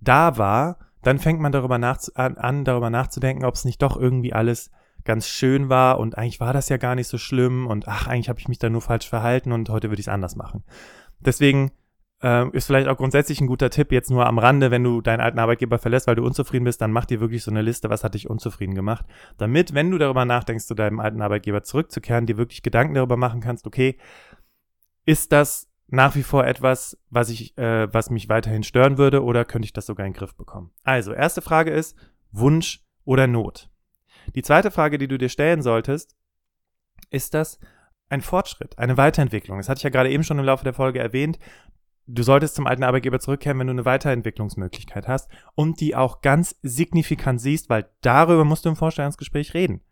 da 0.00 0.38
war, 0.38 0.78
dann 1.02 1.18
fängt 1.18 1.40
man 1.40 1.52
darüber 1.52 1.78
nach, 1.78 2.00
an, 2.14 2.36
an, 2.36 2.64
darüber 2.64 2.90
nachzudenken, 2.90 3.44
ob 3.44 3.54
es 3.54 3.64
nicht 3.64 3.82
doch 3.82 3.96
irgendwie 3.96 4.32
alles 4.32 4.70
ganz 5.04 5.28
schön 5.28 5.68
war 5.68 6.00
und 6.00 6.18
eigentlich 6.18 6.40
war 6.40 6.52
das 6.52 6.68
ja 6.68 6.76
gar 6.76 6.94
nicht 6.94 7.08
so 7.08 7.18
schlimm 7.18 7.66
und 7.66 7.86
ach, 7.86 8.06
eigentlich 8.08 8.28
habe 8.28 8.40
ich 8.40 8.48
mich 8.48 8.58
da 8.58 8.68
nur 8.68 8.82
falsch 8.82 9.08
verhalten 9.08 9.52
und 9.52 9.68
heute 9.68 9.90
würde 9.90 10.00
ich 10.00 10.06
es 10.06 10.12
anders 10.12 10.36
machen. 10.36 10.64
Deswegen 11.20 11.70
äh, 12.22 12.48
ist 12.50 12.66
vielleicht 12.66 12.88
auch 12.88 12.96
grundsätzlich 12.96 13.40
ein 13.40 13.46
guter 13.46 13.70
Tipp, 13.70 13.92
jetzt 13.92 14.10
nur 14.10 14.26
am 14.26 14.38
Rande, 14.38 14.70
wenn 14.70 14.82
du 14.82 15.00
deinen 15.00 15.20
alten 15.20 15.38
Arbeitgeber 15.38 15.78
verlässt, 15.78 16.06
weil 16.06 16.16
du 16.16 16.24
unzufrieden 16.24 16.64
bist, 16.64 16.80
dann 16.80 16.92
mach 16.92 17.04
dir 17.04 17.20
wirklich 17.20 17.42
so 17.42 17.50
eine 17.50 17.62
Liste, 17.62 17.90
was 17.90 18.04
hat 18.04 18.14
dich 18.14 18.28
unzufrieden 18.28 18.74
gemacht, 18.74 19.06
damit, 19.36 19.74
wenn 19.74 19.90
du 19.90 19.98
darüber 19.98 20.24
nachdenkst, 20.24 20.66
zu 20.66 20.74
deinem 20.74 21.00
alten 21.00 21.22
Arbeitgeber 21.22 21.62
zurückzukehren, 21.62 22.26
dir 22.26 22.36
wirklich 22.36 22.62
Gedanken 22.62 22.94
darüber 22.94 23.16
machen 23.16 23.40
kannst, 23.40 23.66
okay, 23.66 23.96
ist 25.04 25.32
das 25.32 25.68
nach 25.86 26.16
wie 26.16 26.22
vor 26.22 26.46
etwas, 26.46 26.98
was 27.08 27.30
ich, 27.30 27.56
äh, 27.56 27.92
was 27.92 28.10
mich 28.10 28.28
weiterhin 28.28 28.62
stören 28.62 28.98
würde, 28.98 29.22
oder 29.22 29.44
könnte 29.44 29.66
ich 29.66 29.72
das 29.72 29.86
sogar 29.86 30.06
in 30.06 30.12
den 30.12 30.18
Griff 30.18 30.34
bekommen? 30.34 30.70
Also, 30.82 31.12
erste 31.12 31.40
Frage 31.40 31.70
ist 31.70 31.96
Wunsch 32.30 32.84
oder 33.04 33.26
Not. 33.26 33.70
Die 34.34 34.42
zweite 34.42 34.70
Frage, 34.70 34.98
die 34.98 35.08
du 35.08 35.16
dir 35.16 35.30
stellen 35.30 35.62
solltest, 35.62 36.14
ist 37.10 37.32
das 37.32 37.58
ein 38.10 38.20
Fortschritt, 38.20 38.78
eine 38.78 38.98
Weiterentwicklung. 38.98 39.58
Das 39.58 39.70
hatte 39.70 39.78
ich 39.78 39.84
ja 39.84 39.90
gerade 39.90 40.10
eben 40.10 40.24
schon 40.24 40.38
im 40.38 40.44
Laufe 40.44 40.64
der 40.64 40.74
Folge 40.74 40.98
erwähnt 40.98 41.38
du 42.08 42.22
solltest 42.22 42.54
zum 42.54 42.66
alten 42.66 42.82
Arbeitgeber 42.82 43.20
zurückkehren, 43.20 43.58
wenn 43.58 43.66
du 43.66 43.72
eine 43.72 43.84
Weiterentwicklungsmöglichkeit 43.84 45.06
hast 45.06 45.30
und 45.54 45.80
die 45.80 45.94
auch 45.94 46.22
ganz 46.22 46.56
signifikant 46.62 47.40
siehst, 47.40 47.68
weil 47.68 47.88
darüber 48.00 48.44
musst 48.44 48.64
du 48.64 48.70
im 48.70 48.76
Vorstellungsgespräch 48.76 49.54
reden. 49.54 49.82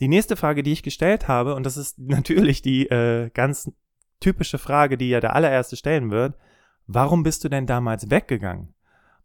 Die 0.00 0.08
nächste 0.08 0.36
Frage, 0.36 0.62
die 0.62 0.72
ich 0.72 0.82
gestellt 0.82 1.26
habe, 1.26 1.54
und 1.54 1.64
das 1.64 1.76
ist 1.76 1.98
natürlich 2.00 2.62
die 2.62 2.86
äh, 2.86 3.30
ganz 3.30 3.72
typische 4.20 4.58
Frage, 4.58 4.96
die 4.96 5.08
ja 5.08 5.20
der 5.20 5.34
allererste 5.34 5.76
stellen 5.76 6.10
wird, 6.10 6.36
warum 6.86 7.22
bist 7.22 7.42
du 7.44 7.48
denn 7.48 7.66
damals 7.66 8.10
weggegangen? 8.10 8.74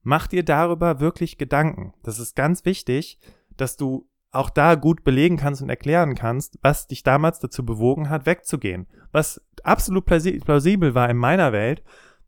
Mach 0.02 0.28
dir 0.28 0.44
darüber 0.44 1.02
wirklich 1.02 1.38
Gedanken. 1.38 1.94
Das 2.04 2.20
ist 2.20 2.36
ganz 2.36 2.64
wichtig, 2.64 3.20
dass 3.58 3.76
du 3.76 4.08
auch 4.32 4.50
da 4.50 4.76
gut 4.76 5.04
belegen 5.04 5.38
kannst 5.38 5.62
und 5.62 5.70
erklären 5.70 6.16
kannst, 6.16 6.58
was 6.62 6.88
dich 6.88 7.04
damals 7.04 7.40
dazu 7.40 7.66
bewogen 7.66 8.10
hat, 8.10 8.26
wegzugehen. 8.26 8.88
Was 9.12 9.42
absolut 9.64 10.06
plausibel 10.06 10.96
war 10.96 11.10
in 11.10 11.18
meiner 11.18 11.52
Welt, 11.52 11.84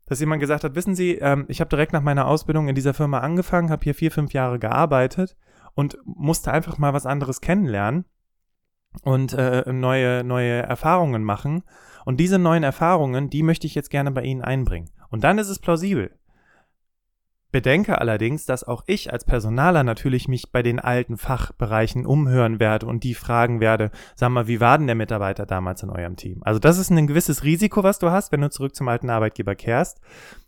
dass 0.06 0.20
jemand 0.20 0.40
gesagt 0.40 0.64
hat, 0.64 0.74
wissen 0.74 0.94
Sie, 0.94 1.12
ähm, 1.16 1.44
ich 1.48 1.60
habe 1.60 1.68
direkt 1.68 1.92
nach 1.92 2.02
meiner 2.02 2.26
Ausbildung 2.26 2.68
in 2.68 2.74
dieser 2.74 2.94
Firma 2.94 3.20
angefangen, 3.20 3.70
habe 3.70 3.84
hier 3.84 3.94
vier, 3.94 4.10
fünf 4.10 4.32
Jahre 4.32 4.58
gearbeitet 4.58 5.36
und 5.74 5.98
musste 6.04 6.52
einfach 6.52 6.78
mal 6.78 6.92
was 6.92 7.06
anderes 7.06 7.40
kennenlernen 7.40 8.04
und 9.02 9.32
äh, 9.32 9.72
neue, 9.72 10.24
neue 10.24 10.62
Erfahrungen 10.62 11.24
machen. 11.24 11.62
Und 12.04 12.18
diese 12.18 12.38
neuen 12.38 12.62
Erfahrungen, 12.62 13.30
die 13.30 13.42
möchte 13.42 13.66
ich 13.66 13.74
jetzt 13.74 13.90
gerne 13.90 14.10
bei 14.10 14.22
Ihnen 14.22 14.42
einbringen. 14.42 14.90
Und 15.10 15.24
dann 15.24 15.38
ist 15.38 15.48
es 15.48 15.58
plausibel. 15.58 16.10
Bedenke 17.52 18.00
allerdings, 18.00 18.46
dass 18.46 18.64
auch 18.64 18.82
ich 18.86 19.12
als 19.12 19.26
Personaler 19.26 19.84
natürlich 19.84 20.26
mich 20.26 20.50
bei 20.50 20.62
den 20.62 20.80
alten 20.80 21.18
Fachbereichen 21.18 22.06
umhören 22.06 22.58
werde 22.58 22.86
und 22.86 23.04
die 23.04 23.14
fragen 23.14 23.60
werde, 23.60 23.90
sag 24.14 24.30
mal, 24.30 24.48
wie 24.48 24.58
war 24.58 24.78
denn 24.78 24.86
der 24.86 24.96
Mitarbeiter 24.96 25.44
damals 25.44 25.82
in 25.82 25.90
eurem 25.90 26.16
Team? 26.16 26.42
Also 26.44 26.58
das 26.58 26.78
ist 26.78 26.90
ein 26.90 27.06
gewisses 27.06 27.44
Risiko, 27.44 27.82
was 27.82 27.98
du 27.98 28.10
hast, 28.10 28.32
wenn 28.32 28.40
du 28.40 28.48
zurück 28.48 28.74
zum 28.74 28.88
alten 28.88 29.10
Arbeitgeber 29.10 29.54
kehrst, 29.54 30.00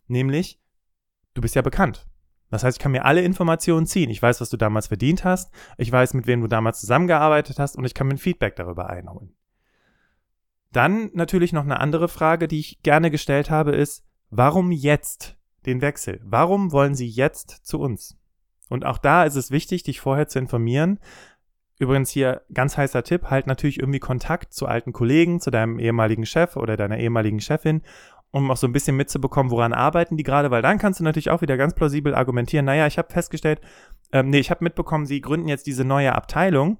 nämlich 0.09 0.59
du 1.35 1.43
bist 1.43 1.55
ja 1.55 1.63
bekannt. 1.63 2.07
Das 2.51 2.65
heißt, 2.65 2.79
ich 2.79 2.83
kann 2.83 2.93
mir 2.93 3.05
alle 3.05 3.21
Informationen 3.21 3.87
ziehen. 3.87 4.11
Ich 4.11 4.23
weiß, 4.23 4.41
was 4.41 4.49
du 4.49 4.57
damals 4.57 4.87
verdient 4.87 5.25
hast, 5.25 5.53
ich 5.77 5.93
weiß, 5.93 6.15
mit 6.15 6.27
wem 6.27 6.41
du 6.41 6.47
damals 6.47 6.81
zusammengearbeitet 6.81 7.59
hast 7.59 7.77
und 7.77 7.85
ich 7.85 7.93
kann 7.93 8.07
mir 8.07 8.15
ein 8.15 8.19
Feedback 8.19 8.57
darüber 8.57 8.89
einholen. 8.89 9.35
Dann 10.73 11.11
natürlich 11.13 11.53
noch 11.53 11.65
eine 11.65 11.81
andere 11.81 12.09
Frage, 12.09 12.49
die 12.49 12.61
ich 12.61 12.83
gerne 12.83 13.11
gestellt 13.11 13.51
habe, 13.51 13.73
ist, 13.73 14.07
warum 14.31 14.73
jetzt 14.73 15.37
den 15.67 15.81
Wechsel? 15.81 16.21
Warum 16.25 16.73
wollen 16.73 16.95
Sie 16.95 17.09
jetzt 17.09 17.67
zu 17.67 17.81
uns? 17.81 18.17
Und 18.69 18.85
auch 18.85 18.99
da 18.99 19.25
ist 19.25 19.37
es 19.37 19.51
wichtig, 19.51 19.83
dich 19.83 20.01
vorher 20.01 20.29
zu 20.29 20.39
informieren. 20.39 20.99
Übrigens 21.79 22.11
hier 22.11 22.43
ganz 22.53 22.77
heißer 22.77 23.03
Tipp, 23.03 23.25
halt 23.31 23.47
natürlich 23.47 23.79
irgendwie 23.79 23.99
Kontakt 23.99 24.53
zu 24.55 24.67
alten 24.67 24.93
Kollegen, 24.93 25.41
zu 25.41 25.51
deinem 25.51 25.79
ehemaligen 25.79 26.25
Chef 26.25 26.57
oder 26.57 26.77
deiner 26.77 26.99
ehemaligen 26.99 27.41
Chefin, 27.41 27.83
um 28.31 28.51
auch 28.51 28.57
so 28.57 28.67
ein 28.67 28.73
bisschen 28.73 28.97
mitzubekommen, 28.97 29.51
woran 29.51 29.73
arbeiten 29.73 30.17
die 30.17 30.23
gerade, 30.23 30.51
weil 30.51 30.63
dann 30.63 30.79
kannst 30.79 31.01
du 31.01 31.05
natürlich 31.05 31.31
auch 31.31 31.43
wieder 31.43 31.57
ganz 31.57 31.75
plausibel 31.75 32.15
argumentieren, 32.15 32.65
naja, 32.65 32.87
ich 32.87 32.97
habe 32.97 33.13
festgestellt, 33.13 33.61
ähm, 34.13 34.31
nee, 34.31 34.39
ich 34.39 34.51
habe 34.51 34.65
mitbekommen, 34.65 35.07
sie 35.07 35.21
gründen 35.21 35.49
jetzt 35.49 35.67
diese 35.67 35.85
neue 35.85 36.15
Abteilung 36.15 36.79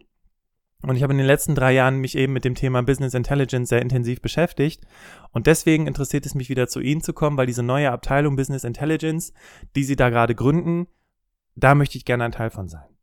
und 0.89 0.97
ich 0.97 1.03
habe 1.03 1.13
in 1.13 1.19
den 1.19 1.27
letzten 1.27 1.55
drei 1.55 1.73
Jahren 1.73 1.99
mich 1.99 2.17
eben 2.17 2.33
mit 2.33 2.45
dem 2.45 2.55
Thema 2.55 2.83
Business 2.83 3.15
Intelligence 3.15 3.69
sehr 3.69 3.83
intensiv 3.83 4.21
beschäftigt. 4.21 4.85
Und 5.33 5.47
deswegen 5.47 5.87
interessiert 5.87 6.27
es 6.27 6.35
mich 6.35 6.49
wieder 6.51 6.69
zu 6.69 6.81
Ihnen 6.81 7.01
zu 7.01 7.13
kommen, 7.13 7.37
weil 7.37 7.47
diese 7.47 7.63
neue 7.63 7.91
Abteilung 7.91 8.37
Business 8.37 8.65
Intelligence, 8.65 9.33
die 9.77 9.85
Sie 9.85 9.97
da 9.97 10.11
gerade 10.11 10.35
gründen, 10.35 10.87
da 11.57 11.75
möchte 11.75 11.97
ich 11.97 12.05
gerne 12.05 12.25
ein 12.25 12.33
Teil 12.33 12.51
von 12.51 12.69
sein. 12.69 12.94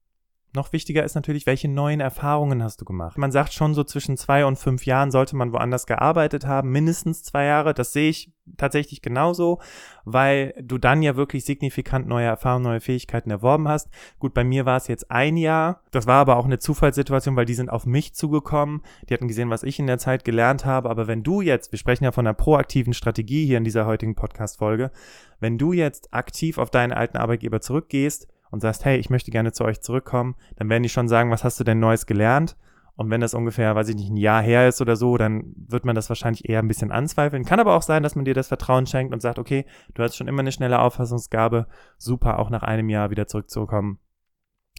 Noch 0.54 0.74
wichtiger 0.74 1.06
ist 1.06 1.16
natürlich, 1.16 1.46
welche 1.46 1.70
neuen 1.70 2.02
Erfahrungen 2.02 2.62
hast 2.62 2.82
du 2.82 2.86
gemacht? 2.86 3.18
Man 3.18 3.32
sagt 3.32 3.54
schon 3.54 3.74
so 3.74 3.86
zwischen 3.86 4.18
zwei 4.18 4.46
und 4.46 4.58
fünf 4.58 4.86
Jahren 4.86 5.10
sollte 5.10 5.38
man 5.38 5.54
woanders 5.54 5.86
gearbeitet 5.86 6.46
haben, 6.46 6.72
mindestens 6.72 7.24
zwei 7.24 7.46
Jahre. 7.46 7.74
Das 7.74 7.94
sehe 7.94 8.10
ich 8.10 8.34
tatsächlich 8.58 9.02
genauso, 9.02 9.62
weil 10.04 10.54
du 10.62 10.78
dann 10.78 11.04
ja 11.04 11.16
wirklich 11.16 11.46
signifikant 11.46 12.06
neue 12.06 12.26
Erfahrungen, 12.26 12.66
neue 12.66 12.82
Fähigkeiten 12.82 13.32
erworben 13.32 13.70
hast. 13.70 13.90
Gut, 14.20 14.34
bei 14.34 14.44
mir 14.44 14.66
war 14.66 14.76
es 14.76 14.88
jetzt 14.88 15.10
ein 15.10 15.38
Jahr. 15.38 15.84
Das 15.92 16.06
war 16.06 16.20
aber 16.20 16.36
auch 16.36 16.46
eine 16.46 16.60
Zufallssituation, 16.60 17.38
weil 17.38 17.46
die 17.46 17.54
sind 17.54 17.70
auf 17.70 17.86
mich 17.86 18.14
zugekommen. 18.14 18.82
Die 19.08 19.14
hatten 19.14 19.30
gesehen, 19.30 19.50
was 19.50 19.64
ich 19.64 19.80
in 19.80 19.88
der 19.88 20.00
Zeit 20.00 20.26
gelernt 20.26 20.66
habe. 20.66 20.90
Aber 20.90 21.08
wenn 21.08 21.24
du 21.24 21.40
jetzt, 21.40 21.72
wir 21.72 21.80
sprechen 21.80 22.04
ja 22.04 22.12
von 22.12 22.28
einer 22.28 22.34
proaktiven 22.34 22.94
Strategie 22.94 23.46
hier 23.46 23.58
in 23.58 23.64
dieser 23.64 23.86
heutigen 23.86 24.16
Podcast-Folge, 24.16 24.92
wenn 25.40 25.58
du 25.58 25.72
jetzt 25.72 26.14
aktiv 26.14 26.58
auf 26.58 26.72
deinen 26.72 26.92
alten 26.92 27.16
Arbeitgeber 27.16 27.62
zurückgehst, 27.62 28.28
und 28.52 28.60
sagst, 28.60 28.86
hey, 28.86 28.98
ich 28.98 29.10
möchte 29.10 29.32
gerne 29.32 29.54
zu 29.54 29.64
euch 29.64 29.82
zurückkommen, 29.82 30.36
dann 30.58 30.70
werden 30.70 30.84
die 30.84 30.90
schon 30.90 31.08
sagen, 31.08 31.32
was 31.32 31.44
hast 31.44 31.60
du 31.60 31.64
denn 31.64 31.80
Neues 31.80 32.06
gelernt? 32.06 32.56
Und 32.96 33.10
wenn 33.10 33.22
das 33.22 33.34
ungefähr, 33.34 33.74
weiß 33.74 33.90
ich 33.90 33.96
nicht, 33.96 34.12
ein 34.12 34.18
Jahr 34.18 34.44
her 34.44 34.68
ist 34.68 34.82
oder 34.82 34.96
so, 34.96 35.18
dann 35.18 35.54
wird 35.56 35.86
man 35.86 35.96
das 35.96 36.10
wahrscheinlich 36.10 36.48
eher 36.48 36.60
ein 36.60 36.68
bisschen 36.68 36.92
anzweifeln. 36.92 37.46
Kann 37.46 37.60
aber 37.60 37.76
auch 37.76 37.82
sein, 37.82 38.04
dass 38.04 38.16
man 38.16 38.26
dir 38.26 38.34
das 38.34 38.50
Vertrauen 38.50 38.86
schenkt 38.86 39.14
und 39.14 39.22
sagt, 39.22 39.40
okay, 39.40 39.66
du 39.96 40.04
hast 40.04 40.16
schon 40.16 40.28
immer 40.28 40.42
eine 40.42 40.52
schnelle 40.52 40.80
Auffassungsgabe, 40.80 41.68
super, 41.98 42.38
auch 42.38 42.50
nach 42.50 42.64
einem 42.64 42.90
Jahr 42.90 43.10
wieder 43.10 43.26
zurückzukommen, 43.28 43.98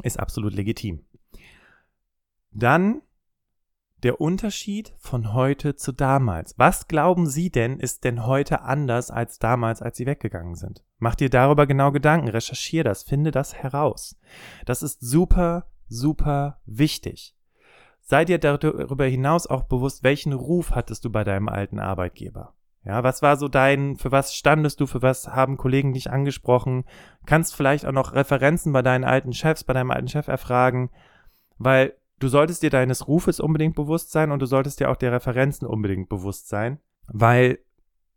ist 0.02 0.20
absolut 0.20 0.54
legitim. 0.54 1.00
Dann 2.52 3.00
der 4.02 4.20
Unterschied 4.20 4.94
von 4.98 5.32
heute 5.32 5.76
zu 5.76 5.92
damals. 5.92 6.54
Was 6.58 6.88
glauben 6.88 7.26
Sie 7.26 7.50
denn, 7.50 7.78
ist 7.78 8.04
denn 8.04 8.26
heute 8.26 8.62
anders 8.62 9.10
als 9.10 9.38
damals, 9.38 9.80
als 9.80 9.96
Sie 9.96 10.06
weggegangen 10.06 10.56
sind? 10.56 10.84
Mach 10.98 11.14
dir 11.14 11.30
darüber 11.30 11.66
genau 11.66 11.92
Gedanken, 11.92 12.28
recherchier 12.28 12.84
das, 12.84 13.02
finde 13.04 13.30
das 13.30 13.54
heraus. 13.54 14.18
Das 14.66 14.82
ist 14.82 15.00
super, 15.00 15.66
super 15.88 16.60
wichtig. 16.66 17.36
Sei 18.00 18.24
dir 18.24 18.38
darüber 18.38 19.04
hinaus 19.04 19.46
auch 19.46 19.62
bewusst, 19.64 20.02
welchen 20.02 20.32
Ruf 20.32 20.72
hattest 20.72 21.04
du 21.04 21.10
bei 21.10 21.22
deinem 21.22 21.48
alten 21.48 21.78
Arbeitgeber? 21.78 22.54
Ja, 22.84 23.04
was 23.04 23.22
war 23.22 23.36
so 23.36 23.46
dein, 23.46 23.96
für 23.96 24.10
was 24.10 24.34
standest 24.34 24.80
du, 24.80 24.86
für 24.86 25.02
was 25.02 25.28
haben 25.28 25.56
Kollegen 25.56 25.92
dich 25.92 26.10
angesprochen? 26.10 26.84
Kannst 27.26 27.54
vielleicht 27.54 27.86
auch 27.86 27.92
noch 27.92 28.12
Referenzen 28.12 28.72
bei 28.72 28.82
deinen 28.82 29.04
alten 29.04 29.32
Chefs, 29.32 29.62
bei 29.62 29.72
deinem 29.72 29.92
alten 29.92 30.08
Chef 30.08 30.26
erfragen, 30.26 30.90
weil 31.58 31.94
du 32.22 32.28
solltest 32.28 32.62
dir 32.62 32.70
deines 32.70 33.08
Rufes 33.08 33.40
unbedingt 33.40 33.74
bewusst 33.74 34.12
sein 34.12 34.30
und 34.30 34.40
du 34.40 34.46
solltest 34.46 34.80
dir 34.80 34.90
auch 34.90 34.96
der 34.96 35.12
Referenzen 35.12 35.66
unbedingt 35.66 36.08
bewusst 36.08 36.48
sein, 36.48 36.78
weil, 37.08 37.58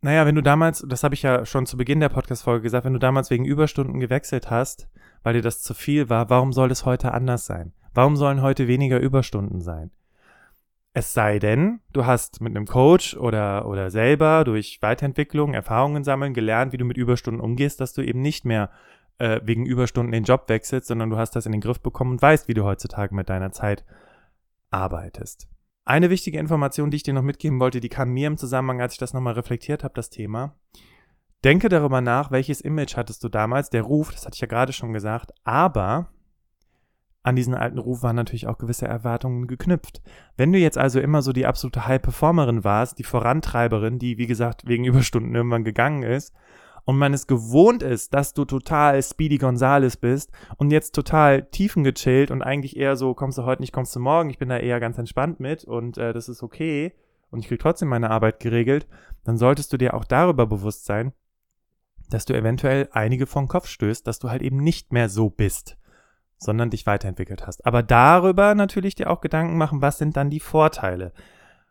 naja, 0.02 0.26
wenn 0.26 0.36
du 0.36 0.42
damals, 0.42 0.86
das 0.88 1.04
habe 1.04 1.16
ich 1.16 1.24
ja 1.24 1.46
schon 1.46 1.66
zu 1.66 1.78
Beginn 1.78 2.00
der 2.00 2.10
Podcast-Folge 2.10 2.62
gesagt, 2.62 2.86
wenn 2.86 2.94
du 2.94 3.00
damals 3.00 3.32
wegen 3.32 3.46
Überstunden 3.46 4.00
gewechselt 4.00 4.52
hast, 4.52 4.88
weil 5.24 5.34
dir 5.34 5.42
das 5.42 5.62
zu 5.62 5.74
viel 5.74 6.10
war, 6.10 6.30
warum 6.30 6.54
soll 6.54 6.72
es 6.72 6.86
heute 6.86 7.14
anders 7.14 7.46
sein? 7.46 7.74
Warum 7.94 8.16
sollen 8.16 8.42
heute 8.42 8.68
weniger 8.68 9.00
Überstunden 9.00 9.62
sein? 9.62 9.92
Es 10.94 11.14
sei 11.14 11.40
denn, 11.40 11.82
du 11.92 12.06
hast 12.06 12.40
mit 12.42 12.56
einem 12.56 12.68
Coach 12.68 13.18
oder, 13.18 13.68
oder 13.68 13.90
selber 13.90 14.44
durch 14.46 14.82
Weiterentwicklung, 14.82 15.54
Erfahrungen 15.54 16.04
sammeln, 16.04 16.34
gelernt, 16.34 16.72
wie 16.72 16.78
du 16.78 16.86
mit 16.86 16.96
Überstunden 16.96 17.42
umgehst, 17.42 17.82
dass 17.82 17.94
du 17.94 18.02
eben 18.02 18.22
nicht 18.22 18.46
mehr 18.46 18.70
äh, 19.18 19.40
wegen 19.44 19.66
Überstunden 19.66 20.12
den 20.12 20.24
Job 20.24 20.50
wechselst, 20.50 20.88
sondern 20.88 21.10
du 21.10 21.18
hast 21.18 21.36
das 21.36 21.46
in 21.46 21.52
den 21.52 21.62
Griff 21.62 21.80
bekommen 21.80 22.12
und 22.12 22.22
weißt, 22.22 22.48
wie 22.48 22.54
du 22.54 22.64
heutzutage 22.64 23.16
mit 23.16 23.30
deiner 23.30 23.52
Zeit 23.52 23.86
arbeitest. 24.72 25.48
Eine 25.86 26.10
wichtige 26.10 26.40
Information, 26.40 26.90
die 26.90 26.98
ich 26.98 27.04
dir 27.04 27.14
noch 27.14 27.22
mitgeben 27.22 27.60
wollte, 27.60 27.80
die 27.80 27.90
kam 27.90 28.10
mir 28.10 28.28
im 28.28 28.38
Zusammenhang, 28.38 28.82
als 28.82 28.94
ich 28.94 29.00
das 29.00 29.14
nochmal 29.14 29.36
reflektiert 29.36 29.84
habe, 29.84 29.94
das 29.94 30.10
Thema. 30.10 30.56
Denke 31.44 31.70
darüber 31.70 32.02
nach, 32.02 32.32
welches 32.32 32.60
Image 32.60 32.98
hattest 32.98 33.24
du 33.24 33.30
damals, 33.30 33.70
der 33.70 33.84
Ruf, 33.84 34.12
das 34.12 34.26
hatte 34.26 34.34
ich 34.36 34.42
ja 34.42 34.48
gerade 34.48 34.74
schon 34.74 34.94
gesagt, 34.94 35.32
aber 35.44 36.10
an 37.22 37.36
diesen 37.36 37.54
alten 37.54 37.78
Ruf 37.78 38.04
waren 38.04 38.16
natürlich 38.16 38.48
auch 38.48 38.58
gewisse 38.58 38.88
Erwartungen 38.88 39.48
geknüpft. 39.48 40.02
Wenn 40.38 40.52
du 40.52 40.60
jetzt 40.60 40.78
also 40.78 41.00
immer 41.00 41.22
so 41.22 41.34
die 41.34 41.46
absolute 41.46 41.88
High-Performerin 41.88 42.64
warst, 42.64 43.00
die 43.00 43.04
Vorantreiberin, 43.04 44.00
die 44.00 44.18
wie 44.18 44.28
gesagt 44.28 44.68
wegen 44.68 44.86
Überstunden 44.86 45.34
irgendwann 45.36 45.64
gegangen 45.64 46.04
ist 46.04 46.34
und 46.86 46.98
man 46.98 47.14
es 47.14 47.28
gewohnt 47.28 47.84
ist, 47.84 48.14
dass 48.14 48.34
du 48.34 48.46
total 48.46 49.02
Speedy 49.02 49.38
Gonzales 49.38 49.98
bist 49.98 50.32
und 50.58 50.72
jetzt 50.72 50.94
total 50.94 51.44
tiefengechillt 51.44 52.32
und 52.32 52.42
eigentlich 52.42 52.78
eher 52.78 52.96
so, 52.96 53.14
kommst 53.14 53.38
du 53.38 53.44
heute 53.44 53.62
nicht, 53.62 53.74
kommst 53.74 53.96
du 53.96 54.00
morgen, 54.00 54.30
ich 54.30 54.38
bin 54.38 54.50
da 54.50 54.58
eher 54.58 54.80
ganz 54.80 54.98
entspannt 54.98 55.40
mit 55.40 55.66
und 55.66 55.98
äh, 55.98 56.14
das 56.14 56.30
ist 56.30 56.44
okay 56.44 56.94
und 57.32 57.40
ich 57.40 57.48
krieg 57.48 57.60
trotzdem 57.60 57.90
meine 57.90 58.12
Arbeit 58.12 58.40
geregelt, 58.40 58.88
dann 59.24 59.38
solltest 59.38 59.74
du 59.74 59.78
dir 59.78 59.96
auch 59.96 60.06
darüber 60.06 60.46
bewusst 60.46 60.86
sein, 60.86 61.12
dass 62.10 62.26
du 62.26 62.36
eventuell 62.36 62.88
einige 62.92 63.26
vom 63.26 63.48
Kopf 63.48 63.68
stößt, 63.68 64.06
dass 64.06 64.20
du 64.20 64.30
halt 64.30 64.44
eben 64.44 64.58
nicht 64.58 64.94
mehr 64.94 65.10
so 65.10 65.32
bist, 65.32 65.78
sondern 66.38 66.70
dich 66.70 66.86
weiterentwickelt 66.86 67.48
hast. 67.48 67.66
Aber 67.66 67.82
darüber 67.82 68.54
natürlich 68.54 68.94
dir 68.94 69.10
auch 69.10 69.22
Gedanken 69.22 69.58
machen, 69.58 69.82
was 69.82 69.98
sind 69.98 70.16
dann 70.16 70.30
die 70.30 70.40
Vorteile? 70.40 71.14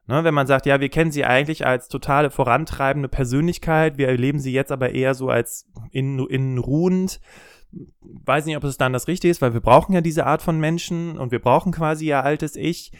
Ne, 0.06 0.22
wenn 0.22 0.34
man 0.34 0.46
sagt, 0.46 0.66
ja, 0.66 0.80
wir 0.80 0.90
kennen 0.90 1.12
sie 1.12 1.24
eigentlich 1.24 1.66
als 1.66 1.88
totale 1.88 2.30
vorantreibende 2.30 3.08
Persönlichkeit, 3.08 3.96
wir 3.96 4.08
erleben 4.08 4.38
sie 4.38 4.52
jetzt 4.52 4.70
aber 4.70 4.90
eher 4.90 5.14
so 5.14 5.30
als 5.30 5.66
innen, 5.92 6.26
innen 6.28 6.58
ruhend. 6.58 7.20
Weiß 8.00 8.44
nicht, 8.44 8.56
ob 8.56 8.64
es 8.64 8.76
dann 8.76 8.92
das 8.92 9.08
Richtige 9.08 9.30
ist, 9.30 9.40
weil 9.40 9.54
wir 9.54 9.62
brauchen 9.62 9.94
ja 9.94 10.02
diese 10.02 10.26
Art 10.26 10.42
von 10.42 10.60
Menschen 10.60 11.18
und 11.18 11.32
wir 11.32 11.40
brauchen 11.40 11.72
quasi 11.72 12.06
ihr 12.06 12.22
altes 12.22 12.54
Ich. 12.54 12.92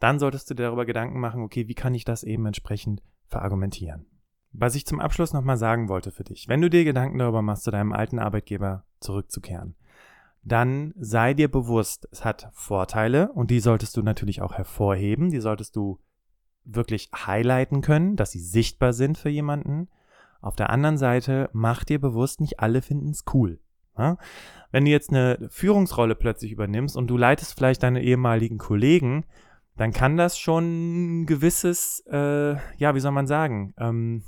Dann 0.00 0.18
solltest 0.18 0.50
du 0.50 0.54
dir 0.54 0.64
darüber 0.64 0.84
Gedanken 0.84 1.20
machen, 1.20 1.42
okay, 1.42 1.68
wie 1.68 1.74
kann 1.74 1.94
ich 1.94 2.04
das 2.04 2.24
eben 2.24 2.44
entsprechend 2.44 3.02
verargumentieren? 3.28 4.06
Was 4.52 4.74
ich 4.74 4.86
zum 4.86 5.00
Abschluss 5.00 5.32
nochmal 5.32 5.56
sagen 5.56 5.88
wollte 5.88 6.10
für 6.10 6.24
dich, 6.24 6.48
wenn 6.48 6.60
du 6.60 6.70
dir 6.70 6.84
Gedanken 6.84 7.18
darüber 7.18 7.42
machst, 7.42 7.64
zu 7.64 7.70
deinem 7.70 7.92
alten 7.92 8.18
Arbeitgeber 8.18 8.84
zurückzukehren, 8.98 9.76
dann 10.42 10.94
sei 10.98 11.34
dir 11.34 11.50
bewusst, 11.50 12.08
es 12.10 12.24
hat 12.24 12.48
Vorteile 12.52 13.30
und 13.32 13.50
die 13.50 13.60
solltest 13.60 13.96
du 13.96 14.02
natürlich 14.02 14.40
auch 14.40 14.54
hervorheben, 14.54 15.30
die 15.30 15.40
solltest 15.40 15.76
du 15.76 16.00
wirklich 16.68 17.10
highlighten 17.14 17.80
können, 17.80 18.16
dass 18.16 18.30
sie 18.30 18.40
sichtbar 18.40 18.92
sind 18.92 19.18
für 19.18 19.30
jemanden. 19.30 19.88
Auf 20.40 20.54
der 20.54 20.70
anderen 20.70 20.98
Seite, 20.98 21.50
mach 21.52 21.84
dir 21.84 22.00
bewusst, 22.00 22.40
nicht 22.40 22.60
alle 22.60 22.82
finden 22.82 23.10
es 23.10 23.24
cool. 23.32 23.60
Ja? 23.96 24.18
Wenn 24.70 24.84
du 24.84 24.90
jetzt 24.90 25.10
eine 25.10 25.48
Führungsrolle 25.50 26.14
plötzlich 26.14 26.52
übernimmst 26.52 26.96
und 26.96 27.08
du 27.08 27.16
leitest 27.16 27.54
vielleicht 27.54 27.82
deine 27.82 28.02
ehemaligen 28.02 28.58
Kollegen, 28.58 29.24
dann 29.76 29.92
kann 29.92 30.16
das 30.16 30.38
schon 30.38 31.22
ein 31.22 31.26
gewisses, 31.26 32.04
äh, 32.10 32.56
ja, 32.76 32.94
wie 32.94 33.00
soll 33.00 33.12
man 33.12 33.26
sagen, 33.26 33.74
ähm, 33.78 34.24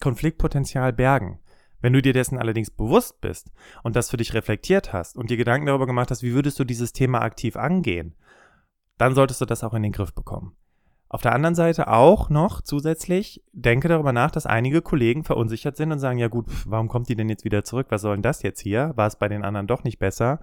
Konfliktpotenzial 0.00 0.92
bergen. 0.92 1.38
Wenn 1.80 1.92
du 1.92 2.00
dir 2.00 2.12
dessen 2.12 2.38
allerdings 2.38 2.70
bewusst 2.70 3.20
bist 3.20 3.50
und 3.82 3.96
das 3.96 4.10
für 4.10 4.16
dich 4.16 4.34
reflektiert 4.34 4.92
hast 4.92 5.16
und 5.16 5.30
dir 5.30 5.36
Gedanken 5.36 5.66
darüber 5.66 5.86
gemacht 5.86 6.10
hast, 6.10 6.22
wie 6.22 6.32
würdest 6.32 6.58
du 6.58 6.64
dieses 6.64 6.92
Thema 6.92 7.22
aktiv 7.22 7.56
angehen, 7.56 8.14
dann 8.98 9.14
solltest 9.14 9.40
du 9.40 9.46
das 9.46 9.64
auch 9.64 9.74
in 9.74 9.82
den 9.82 9.92
Griff 9.92 10.14
bekommen. 10.14 10.56
Auf 11.12 11.20
der 11.20 11.34
anderen 11.34 11.54
Seite 11.54 11.88
auch 11.88 12.30
noch 12.30 12.62
zusätzlich, 12.62 13.44
denke 13.52 13.86
darüber 13.86 14.14
nach, 14.14 14.30
dass 14.30 14.46
einige 14.46 14.80
Kollegen 14.80 15.24
verunsichert 15.24 15.76
sind 15.76 15.92
und 15.92 15.98
sagen, 15.98 16.18
ja 16.18 16.28
gut, 16.28 16.46
warum 16.64 16.88
kommt 16.88 17.10
die 17.10 17.16
denn 17.16 17.28
jetzt 17.28 17.44
wieder 17.44 17.64
zurück? 17.64 17.88
Was 17.90 18.00
soll 18.00 18.16
denn 18.16 18.22
das 18.22 18.42
jetzt 18.42 18.60
hier? 18.60 18.92
War 18.96 19.08
es 19.08 19.16
bei 19.16 19.28
den 19.28 19.44
anderen 19.44 19.66
doch 19.66 19.84
nicht 19.84 19.98
besser? 19.98 20.40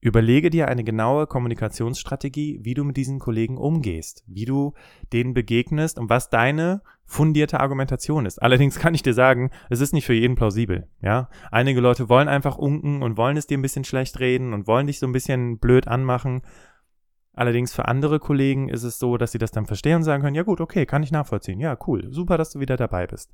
Überlege 0.00 0.48
dir 0.48 0.68
eine 0.68 0.84
genaue 0.84 1.26
Kommunikationsstrategie, 1.26 2.60
wie 2.62 2.72
du 2.72 2.82
mit 2.82 2.96
diesen 2.96 3.18
Kollegen 3.18 3.58
umgehst, 3.58 4.24
wie 4.26 4.46
du 4.46 4.72
denen 5.12 5.34
begegnest 5.34 5.98
und 5.98 6.08
was 6.08 6.30
deine 6.30 6.80
fundierte 7.04 7.60
Argumentation 7.60 8.24
ist. 8.24 8.40
Allerdings 8.40 8.78
kann 8.78 8.94
ich 8.94 9.02
dir 9.02 9.12
sagen, 9.12 9.50
es 9.68 9.82
ist 9.82 9.92
nicht 9.92 10.06
für 10.06 10.14
jeden 10.14 10.36
plausibel, 10.36 10.88
ja. 11.02 11.28
Einige 11.50 11.80
Leute 11.80 12.08
wollen 12.08 12.28
einfach 12.28 12.56
unken 12.56 13.02
und 13.02 13.18
wollen 13.18 13.36
es 13.36 13.46
dir 13.46 13.58
ein 13.58 13.62
bisschen 13.62 13.84
schlecht 13.84 14.18
reden 14.18 14.54
und 14.54 14.66
wollen 14.66 14.86
dich 14.86 14.98
so 14.98 15.06
ein 15.06 15.12
bisschen 15.12 15.58
blöd 15.58 15.88
anmachen. 15.88 16.40
Allerdings 17.36 17.74
für 17.74 17.86
andere 17.86 18.18
Kollegen 18.18 18.68
ist 18.70 18.82
es 18.82 18.98
so, 18.98 19.18
dass 19.18 19.30
sie 19.30 19.38
das 19.38 19.52
dann 19.52 19.66
verstehen 19.66 19.96
und 19.96 20.02
sagen 20.02 20.22
können, 20.22 20.34
ja 20.34 20.42
gut, 20.42 20.60
okay, 20.60 20.86
kann 20.86 21.02
ich 21.02 21.12
nachvollziehen. 21.12 21.60
Ja, 21.60 21.78
cool, 21.86 22.08
super, 22.10 22.38
dass 22.38 22.50
du 22.50 22.60
wieder 22.60 22.76
dabei 22.76 23.06
bist. 23.06 23.30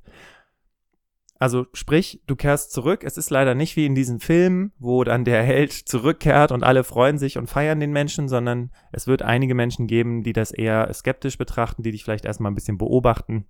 Also 1.39 1.65
sprich, 1.73 2.21
du 2.27 2.35
kehrst 2.35 2.71
zurück. 2.71 3.03
Es 3.03 3.17
ist 3.17 3.29
leider 3.29 3.55
nicht 3.55 3.75
wie 3.75 3.85
in 3.85 3.95
diesen 3.95 4.19
Filmen, 4.19 4.73
wo 4.77 5.03
dann 5.03 5.25
der 5.25 5.41
Held 5.43 5.71
zurückkehrt 5.71 6.51
und 6.51 6.63
alle 6.63 6.83
freuen 6.83 7.17
sich 7.17 7.37
und 7.37 7.47
feiern 7.47 7.79
den 7.79 7.91
Menschen, 7.91 8.27
sondern 8.27 8.71
es 8.91 9.07
wird 9.07 9.21
einige 9.21 9.55
Menschen 9.55 9.87
geben, 9.87 10.23
die 10.23 10.33
das 10.33 10.51
eher 10.51 10.93
skeptisch 10.93 11.37
betrachten, 11.37 11.81
die 11.81 11.91
dich 11.91 12.03
vielleicht 12.03 12.25
erstmal 12.25 12.51
ein 12.51 12.55
bisschen 12.55 12.77
beobachten 12.77 13.45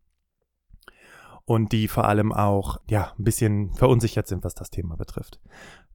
und 1.46 1.72
die 1.72 1.88
vor 1.88 2.06
allem 2.06 2.32
auch, 2.32 2.80
ja, 2.90 3.14
ein 3.18 3.24
bisschen 3.24 3.74
verunsichert 3.74 4.28
sind, 4.28 4.44
was 4.44 4.56
das 4.56 4.70
Thema 4.70 4.96
betrifft. 4.96 5.40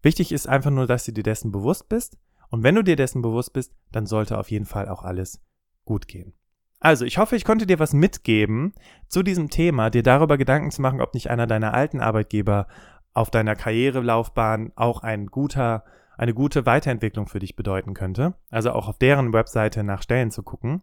Wichtig 0.02 0.32
ist 0.32 0.48
einfach 0.48 0.70
nur, 0.70 0.86
dass 0.86 1.04
du 1.04 1.12
dir 1.12 1.22
dessen 1.22 1.52
bewusst 1.52 1.88
bist. 1.88 2.18
Und 2.50 2.62
wenn 2.62 2.74
du 2.74 2.82
dir 2.82 2.96
dessen 2.96 3.22
bewusst 3.22 3.52
bist, 3.52 3.74
dann 3.92 4.06
sollte 4.06 4.38
auf 4.38 4.50
jeden 4.50 4.66
Fall 4.66 4.88
auch 4.88 5.02
alles 5.02 5.40
gut 5.84 6.08
gehen. 6.08 6.32
Also, 6.80 7.04
ich 7.04 7.18
hoffe, 7.18 7.34
ich 7.34 7.44
konnte 7.44 7.66
dir 7.66 7.80
was 7.80 7.92
mitgeben 7.92 8.72
zu 9.08 9.22
diesem 9.22 9.50
Thema, 9.50 9.90
dir 9.90 10.02
darüber 10.02 10.38
Gedanken 10.38 10.70
zu 10.70 10.80
machen, 10.80 11.00
ob 11.00 11.12
nicht 11.12 11.28
einer 11.28 11.46
deiner 11.46 11.74
alten 11.74 12.00
Arbeitgeber 12.00 12.68
auf 13.12 13.30
deiner 13.30 13.56
Karrierelaufbahn 13.56 14.72
auch 14.76 15.02
ein 15.02 15.26
guter, 15.26 15.84
eine 16.16 16.34
gute 16.34 16.66
Weiterentwicklung 16.66 17.26
für 17.26 17.40
dich 17.40 17.56
bedeuten 17.56 17.94
könnte. 17.94 18.34
Also 18.48 18.70
auch 18.70 18.88
auf 18.88 18.98
deren 18.98 19.32
Webseite 19.32 19.82
nach 19.82 20.02
Stellen 20.02 20.30
zu 20.30 20.44
gucken. 20.44 20.82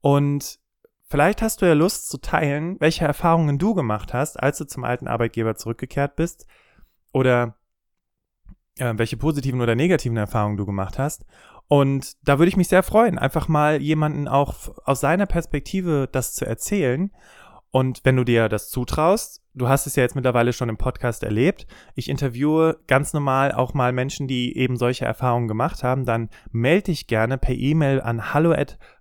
Und 0.00 0.58
vielleicht 1.08 1.42
hast 1.42 1.62
du 1.62 1.66
ja 1.66 1.74
Lust 1.74 2.08
zu 2.08 2.18
teilen, 2.18 2.76
welche 2.80 3.04
Erfahrungen 3.04 3.58
du 3.58 3.74
gemacht 3.74 4.12
hast, 4.12 4.42
als 4.42 4.58
du 4.58 4.64
zum 4.64 4.82
alten 4.82 5.06
Arbeitgeber 5.06 5.54
zurückgekehrt 5.54 6.16
bist. 6.16 6.46
Oder 7.12 7.56
äh, 8.78 8.94
welche 8.96 9.16
positiven 9.16 9.60
oder 9.60 9.74
negativen 9.74 10.16
Erfahrungen 10.16 10.56
du 10.56 10.66
gemacht 10.66 10.98
hast. 10.98 11.24
Und 11.68 12.16
da 12.26 12.38
würde 12.38 12.48
ich 12.48 12.56
mich 12.56 12.68
sehr 12.68 12.82
freuen, 12.82 13.16
einfach 13.16 13.46
mal 13.46 13.80
jemanden 13.80 14.26
auch 14.26 14.54
aus 14.84 15.00
seiner 15.00 15.26
Perspektive 15.26 16.08
das 16.10 16.34
zu 16.34 16.44
erzählen. 16.44 17.12
Und 17.70 18.00
wenn 18.02 18.16
du 18.16 18.24
dir 18.24 18.48
das 18.48 18.68
zutraust, 18.68 19.42
du 19.54 19.68
hast 19.68 19.86
es 19.86 19.94
ja 19.94 20.02
jetzt 20.02 20.16
mittlerweile 20.16 20.52
schon 20.52 20.68
im 20.68 20.76
Podcast 20.76 21.22
erlebt, 21.22 21.68
ich 21.94 22.08
interviewe 22.08 22.80
ganz 22.88 23.12
normal 23.12 23.52
auch 23.52 23.74
mal 23.74 23.92
Menschen, 23.92 24.26
die 24.26 24.56
eben 24.56 24.76
solche 24.76 25.04
Erfahrungen 25.04 25.46
gemacht 25.46 25.84
haben, 25.84 26.04
dann 26.04 26.28
melde 26.50 26.86
dich 26.86 27.06
gerne 27.06 27.38
per 27.38 27.54
E-Mail 27.54 28.00
an 28.00 28.32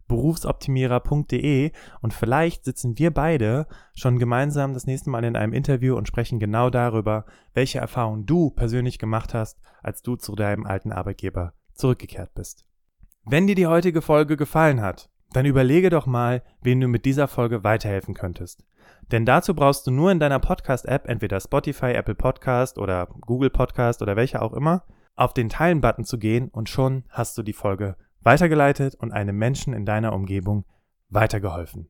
hallo@berufsoptimierer.de 0.09 1.71
und 2.01 2.13
vielleicht 2.13 2.65
sitzen 2.65 2.97
wir 2.97 3.11
beide 3.11 3.67
schon 3.95 4.19
gemeinsam 4.19 4.73
das 4.73 4.85
nächste 4.85 5.09
Mal 5.09 5.23
in 5.23 5.35
einem 5.35 5.53
Interview 5.53 5.95
und 5.95 6.07
sprechen 6.07 6.39
genau 6.39 6.69
darüber, 6.69 7.25
welche 7.53 7.79
Erfahrungen 7.79 8.25
du 8.25 8.49
persönlich 8.49 8.99
gemacht 8.99 9.33
hast, 9.33 9.59
als 9.81 10.01
du 10.01 10.15
zu 10.15 10.35
deinem 10.35 10.65
alten 10.65 10.91
Arbeitgeber 10.91 11.53
zurückgekehrt 11.73 12.33
bist. 12.33 12.65
Wenn 13.25 13.47
dir 13.47 13.55
die 13.55 13.67
heutige 13.67 14.01
Folge 14.01 14.37
gefallen 14.37 14.81
hat, 14.81 15.09
dann 15.31 15.45
überlege 15.45 15.89
doch 15.89 16.07
mal, 16.07 16.41
wen 16.61 16.81
du 16.81 16.87
mit 16.87 17.05
dieser 17.05 17.27
Folge 17.27 17.63
weiterhelfen 17.63 18.15
könntest. 18.15 18.65
Denn 19.11 19.25
dazu 19.25 19.53
brauchst 19.53 19.85
du 19.85 19.91
nur 19.91 20.11
in 20.11 20.19
deiner 20.19 20.39
Podcast-App, 20.39 21.07
entweder 21.07 21.39
Spotify, 21.39 21.91
Apple 21.93 22.15
Podcast 22.15 22.77
oder 22.77 23.07
Google 23.21 23.49
Podcast 23.49 24.01
oder 24.01 24.15
welche 24.15 24.41
auch 24.41 24.53
immer, 24.53 24.83
auf 25.15 25.33
den 25.33 25.49
Teilen-Button 25.49 26.05
zu 26.05 26.17
gehen 26.17 26.47
und 26.49 26.69
schon 26.69 27.03
hast 27.09 27.37
du 27.37 27.43
die 27.43 27.53
Folge 27.53 27.95
weitergeleitet 28.21 28.95
und 28.95 29.11
einem 29.11 29.37
Menschen 29.37 29.73
in 29.73 29.85
deiner 29.85 30.13
Umgebung 30.13 30.65
weitergeholfen. 31.09 31.89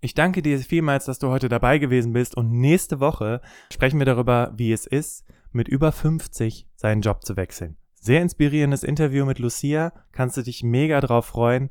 Ich 0.00 0.14
danke 0.14 0.40
dir 0.40 0.58
vielmals, 0.58 1.04
dass 1.04 1.18
du 1.18 1.28
heute 1.28 1.48
dabei 1.48 1.78
gewesen 1.78 2.12
bist 2.12 2.34
und 2.34 2.50
nächste 2.52 3.00
Woche 3.00 3.40
sprechen 3.70 3.98
wir 3.98 4.06
darüber, 4.06 4.52
wie 4.56 4.72
es 4.72 4.86
ist, 4.86 5.26
mit 5.52 5.68
über 5.68 5.92
50 5.92 6.66
seinen 6.76 7.02
Job 7.02 7.24
zu 7.24 7.36
wechseln. 7.36 7.76
Sehr 7.94 8.22
inspirierendes 8.22 8.82
Interview 8.82 9.26
mit 9.26 9.38
Lucia. 9.38 9.92
Kannst 10.12 10.38
du 10.38 10.42
dich 10.42 10.62
mega 10.62 11.00
drauf 11.00 11.26
freuen. 11.26 11.68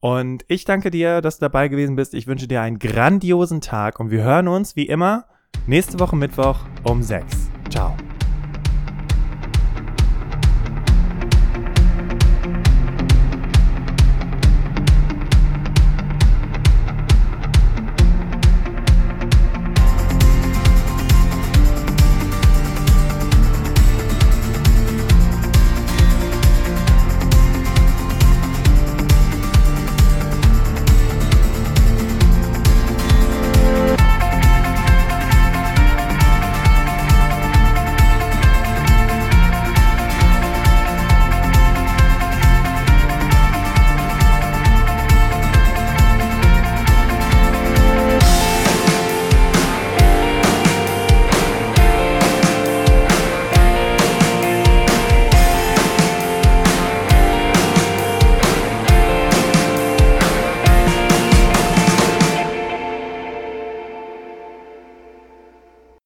Und 0.00 0.44
ich 0.48 0.64
danke 0.64 0.90
dir, 0.90 1.20
dass 1.20 1.38
du 1.38 1.44
dabei 1.44 1.68
gewesen 1.68 1.94
bist. 1.94 2.14
Ich 2.14 2.26
wünsche 2.26 2.48
dir 2.48 2.62
einen 2.62 2.78
grandiosen 2.78 3.60
Tag 3.60 4.00
und 4.00 4.10
wir 4.10 4.24
hören 4.24 4.48
uns 4.48 4.74
wie 4.74 4.86
immer 4.86 5.26
nächste 5.66 6.00
Woche 6.00 6.16
Mittwoch 6.16 6.58
um 6.82 7.02
6. 7.02 7.50
Ciao. 7.68 7.94